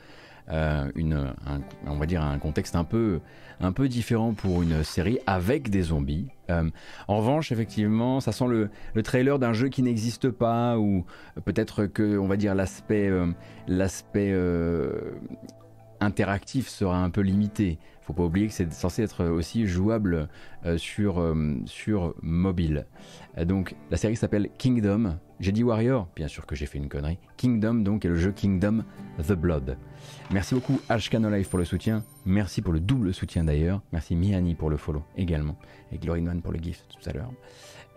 [0.49, 1.15] euh, une,
[1.47, 3.19] un- on va dire un contexte un peu,
[3.61, 6.29] un peu différent pour une série avec des zombies.
[6.51, 6.71] Euh,
[7.09, 11.05] en revanche, effectivement, ça sent le, le trailer d'un jeu qui n'existe pas, ou
[11.45, 13.11] peut-être que, on va dire, l'aspect,
[13.67, 14.33] l'aspect
[16.01, 17.79] interactif sera un peu limité.
[18.03, 20.29] Faut pas oublier que c'est censé être aussi jouable
[20.67, 22.87] euh, sur, euh, sur mobile.
[23.39, 25.19] Euh, donc la série s'appelle Kingdom.
[25.41, 27.19] J'ai dit Warrior, bien sûr que j'ai fait une connerie.
[27.39, 28.85] Kingdom donc est le jeu Kingdom
[29.27, 29.79] The Blood.
[30.31, 32.05] Merci beaucoup Ashkano Life pour le soutien.
[32.27, 33.81] Merci pour le double soutien d'ailleurs.
[33.93, 35.57] Merci Miani pour le follow également.
[35.91, 37.33] Et Glory One pour le gift tout à l'heure.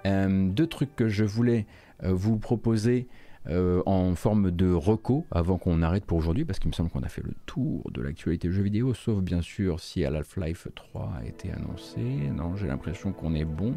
[0.06, 1.68] Deux trucs que je voulais
[2.02, 3.10] vous proposer
[3.50, 7.04] euh, en forme de reco avant qu'on arrête pour aujourd'hui, parce qu'il me semble qu'on
[7.04, 11.26] a fait le tour de l'actualité jeux vidéo, sauf bien sûr si Half-Life 3 a
[11.26, 12.02] été annoncé.
[12.36, 13.74] Non, j'ai l'impression qu'on est bon.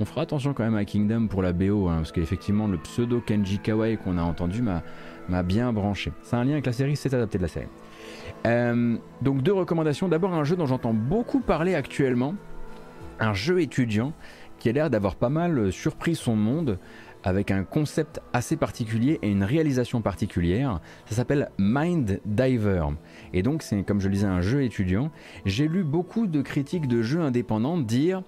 [0.00, 3.20] On fera attention quand même à Kingdom pour la BO, hein, parce qu'effectivement le pseudo
[3.20, 6.12] Kenji Kawai qu'on a entendu m'a bien branché.
[6.22, 7.68] C'est un lien avec la série, c'est adapté de la série.
[8.46, 10.08] Euh, donc deux recommandations.
[10.08, 12.34] D'abord un jeu dont j'entends beaucoup parler actuellement,
[13.20, 14.12] un jeu étudiant
[14.58, 16.78] qui a l'air d'avoir pas mal surpris son monde
[17.24, 20.80] avec un concept assez particulier et une réalisation particulière.
[21.06, 22.84] Ça s'appelle Mind Diver.
[23.32, 25.10] Et donc c'est comme je le disais un jeu étudiant.
[25.44, 28.22] J'ai lu beaucoup de critiques de jeux indépendants dire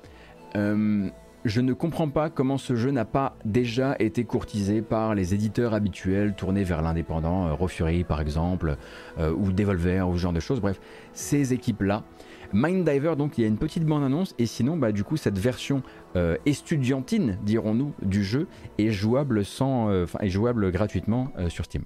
[0.56, 1.08] euh,
[1.46, 5.74] je ne comprends pas comment ce jeu n'a pas déjà été courtisé par les éditeurs
[5.74, 8.76] habituels tournés vers l'indépendant, euh, Raw Fury par exemple,
[9.18, 10.60] euh, ou Devolver, ou ce genre de choses.
[10.60, 10.80] Bref,
[11.12, 12.02] ces équipes-là.
[12.52, 15.38] Mind Diver, donc il y a une petite bande-annonce, et sinon, bah, du coup, cette
[15.38, 15.82] version
[16.16, 18.46] euh, estudiantine, dirons-nous, du jeu
[18.78, 19.44] est jouable,
[19.90, 20.06] euh,
[20.70, 21.82] gratuitement euh, sur Steam.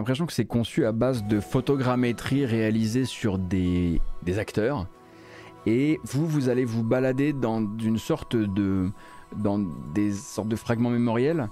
[0.00, 4.86] L'impression que c'est conçu à base de photogrammétrie réalisée sur des, des acteurs.
[5.66, 8.90] Et vous, vous allez vous balader dans une sorte de.
[9.36, 9.58] dans
[9.94, 11.50] des sortes de fragments mémoriels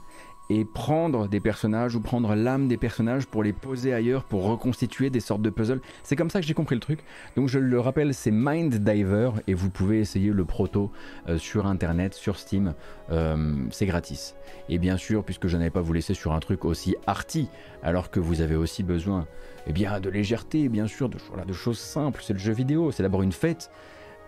[0.50, 5.10] et prendre des personnages ou prendre l'âme des personnages pour les poser ailleurs pour reconstituer
[5.10, 5.80] des sortes de puzzles.
[6.02, 7.00] C'est comme ça que j'ai compris le truc.
[7.36, 10.90] Donc je le rappelle, c'est Mind Diver et vous pouvez essayer le proto
[11.28, 12.74] euh, sur internet, sur Steam.
[13.10, 14.34] Euh, c'est gratis.
[14.68, 17.48] Et bien sûr, puisque je n'avais pas vous laisser sur un truc aussi arty,
[17.82, 19.26] alors que vous avez aussi besoin
[19.66, 22.22] eh bien, de légèreté, bien sûr, de, choses simples.
[22.24, 23.70] C'est le jeu vidéo, c'est d'abord une fête.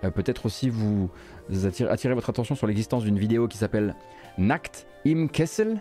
[0.05, 1.11] Euh, Peut-être aussi vous
[1.65, 3.95] attirer votre attention sur l'existence d'une vidéo qui s'appelle
[4.39, 5.81] Nacht im Kessel,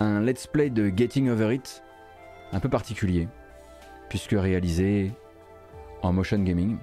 [0.00, 1.82] un let's play de Getting Over It,
[2.52, 3.28] un peu particulier,
[4.08, 5.12] puisque réalisé
[6.02, 6.78] en motion gaming.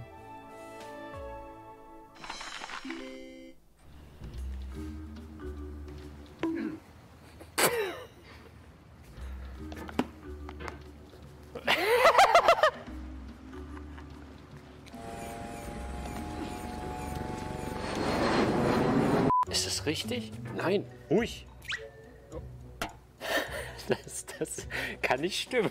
[25.48, 25.70] Stimmen.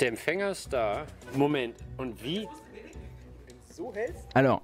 [0.00, 1.06] Der Empfänger ist da.
[1.34, 2.46] Moment, und wie?
[4.34, 4.62] Alors,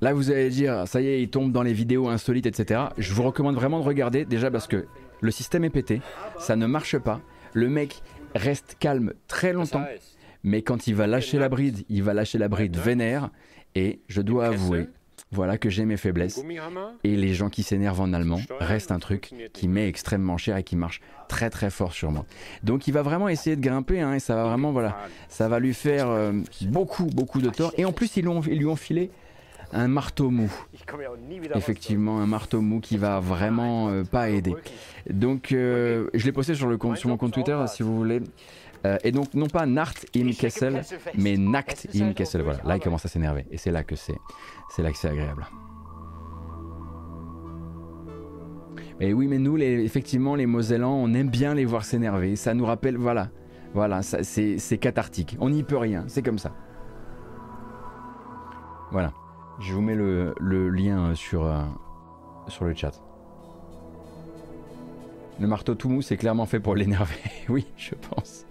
[0.00, 2.80] là vous allez dire, ça y est, il tombe dans les vidéos insolites, etc.
[2.98, 4.86] Je vous recommande vraiment de regarder, déjà parce que
[5.20, 6.02] le système est pété,
[6.38, 7.20] ça ne marche pas,
[7.52, 8.02] le mec
[8.34, 9.84] reste calme très longtemps,
[10.44, 13.30] mais quand il va lâcher la bride, il va lâcher la bride vénère,
[13.74, 14.88] et je dois avouer,
[15.32, 16.42] voilà que j'ai mes faiblesses,
[17.04, 20.62] et les gens qui s'énervent en allemand reste un truc qui met extrêmement cher et
[20.64, 22.26] qui marche très très fort sur moi.
[22.64, 24.98] Donc il va vraiment essayer de grimper, hein, et ça va vraiment, voilà,
[25.28, 26.32] ça va lui faire euh,
[26.62, 29.10] beaucoup beaucoup de tort, et en plus ils, lui ont- filé
[29.72, 30.50] un marteau mou.
[31.54, 34.54] Effectivement, un marteau mou qui va vraiment euh, pas aider.
[35.08, 38.20] Donc, euh, je l'ai posté sur, mon compte Twitter si vous voulez.
[39.04, 40.82] Et donc, non pas Nacht im Kessel,
[41.14, 42.42] mais Nacht im Kessel.
[42.42, 43.44] Voilà, là il commence à s'énerver.
[43.50, 44.16] Et c'est là que c'est,
[44.70, 45.46] c'est c'est agréable.
[49.00, 52.36] Et oui, mais nous, les, effectivement, les Mosellans, on aime bien les voir s'énerver.
[52.36, 53.30] Ça nous rappelle, voilà,
[53.74, 55.36] voilà, c'est, cathartique.
[55.40, 56.52] On n'y peut rien, c'est comme ça.
[58.92, 59.12] Voilà.
[59.58, 60.34] Je vous mets le,
[60.68, 61.62] lien sur, euh,
[62.48, 63.02] sur le chat.
[65.40, 67.14] Le marteau tout mou, c'est clairement fait pour l'énerver.
[67.48, 68.46] oui, je pense.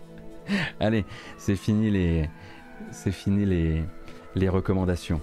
[0.80, 1.06] Allez,
[1.38, 2.30] c'est fini les,
[2.92, 5.22] c'est fini les recommandations.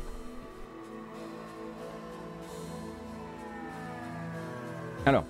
[5.07, 5.24] Alors,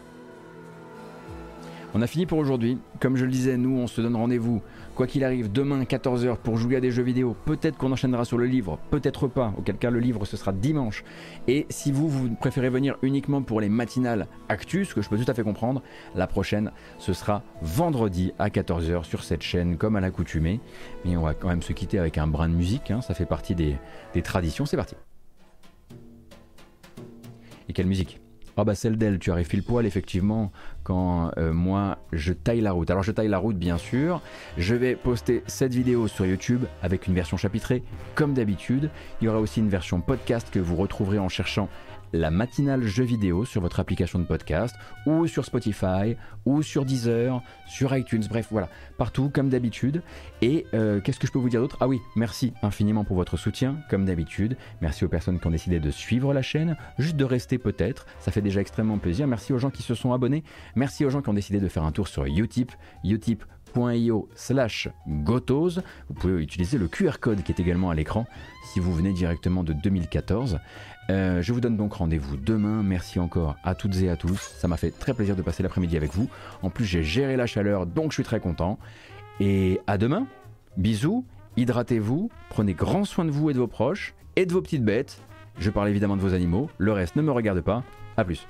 [1.95, 2.79] on a fini pour aujourd'hui.
[2.99, 4.63] Comme je le disais, nous, on se donne rendez-vous,
[4.95, 7.37] quoi qu'il arrive, demain 14h pour jouer à des jeux vidéo.
[7.45, 9.53] Peut-être qu'on enchaînera sur le livre, peut-être pas.
[9.59, 11.05] Auquel cas, le livre, ce sera dimanche.
[11.47, 15.19] Et si vous, vous préférez venir uniquement pour les matinales actus, ce que je peux
[15.19, 15.83] tout à fait comprendre,
[16.15, 20.61] la prochaine, ce sera vendredi à 14h sur cette chaîne, comme à l'accoutumée.
[21.05, 22.91] Mais on va quand même se quitter avec un brin de musique.
[22.91, 23.03] hein.
[23.03, 23.77] Ça fait partie des,
[24.15, 24.65] des traditions.
[24.65, 24.95] C'est parti.
[27.69, 28.21] Et quelle musique?
[28.57, 30.51] Ah bah celle d'elle, tu arrives pile poil effectivement
[30.83, 32.91] quand euh, moi je taille la route.
[32.91, 34.23] Alors je taille la route bien sûr,
[34.57, 37.83] je vais poster cette vidéo sur YouTube avec une version chapitrée
[38.15, 38.91] comme d'habitude.
[39.21, 41.69] Il y aura aussi une version podcast que vous retrouverez en cherchant
[42.13, 44.75] la matinale jeu vidéo sur votre application de podcast
[45.07, 48.69] ou sur Spotify ou sur Deezer, sur iTunes, bref voilà,
[48.99, 50.03] partout comme d'habitude.
[50.43, 51.77] Et euh, qu'est-ce que je peux vous dire d'autre?
[51.81, 54.57] Ah oui, merci infiniment pour votre soutien comme d'habitude.
[54.81, 58.33] Merci aux personnes qui ont décidé de suivre la chaîne, juste de rester peut-être, ça
[58.33, 59.27] fait déjà extrêmement plaisir.
[59.27, 61.85] Merci aux gens qui se sont abonnés, merci aux gens qui ont décidé de faire
[61.85, 62.73] un tour sur Utip,
[63.05, 65.81] utip.io slash gotos.
[66.09, 68.27] Vous pouvez utiliser le QR code qui est également à l'écran
[68.73, 70.59] si vous venez directement de 2014.
[71.09, 72.83] Euh, je vous donne donc rendez-vous demain.
[72.83, 74.41] Merci encore à toutes et à tous.
[74.59, 76.29] Ça m'a fait très plaisir de passer l'après-midi avec vous.
[76.63, 78.79] En plus, j'ai géré la chaleur, donc je suis très content.
[79.41, 80.27] Et à demain.
[80.77, 81.25] Bisous.
[81.57, 82.31] Hydratez-vous.
[82.51, 85.21] Prenez grand soin de vous et de vos proches et de vos petites bêtes.
[85.59, 86.69] Je parle évidemment de vos animaux.
[86.79, 87.83] Le reste ne me regarde pas.
[88.17, 88.47] À plus.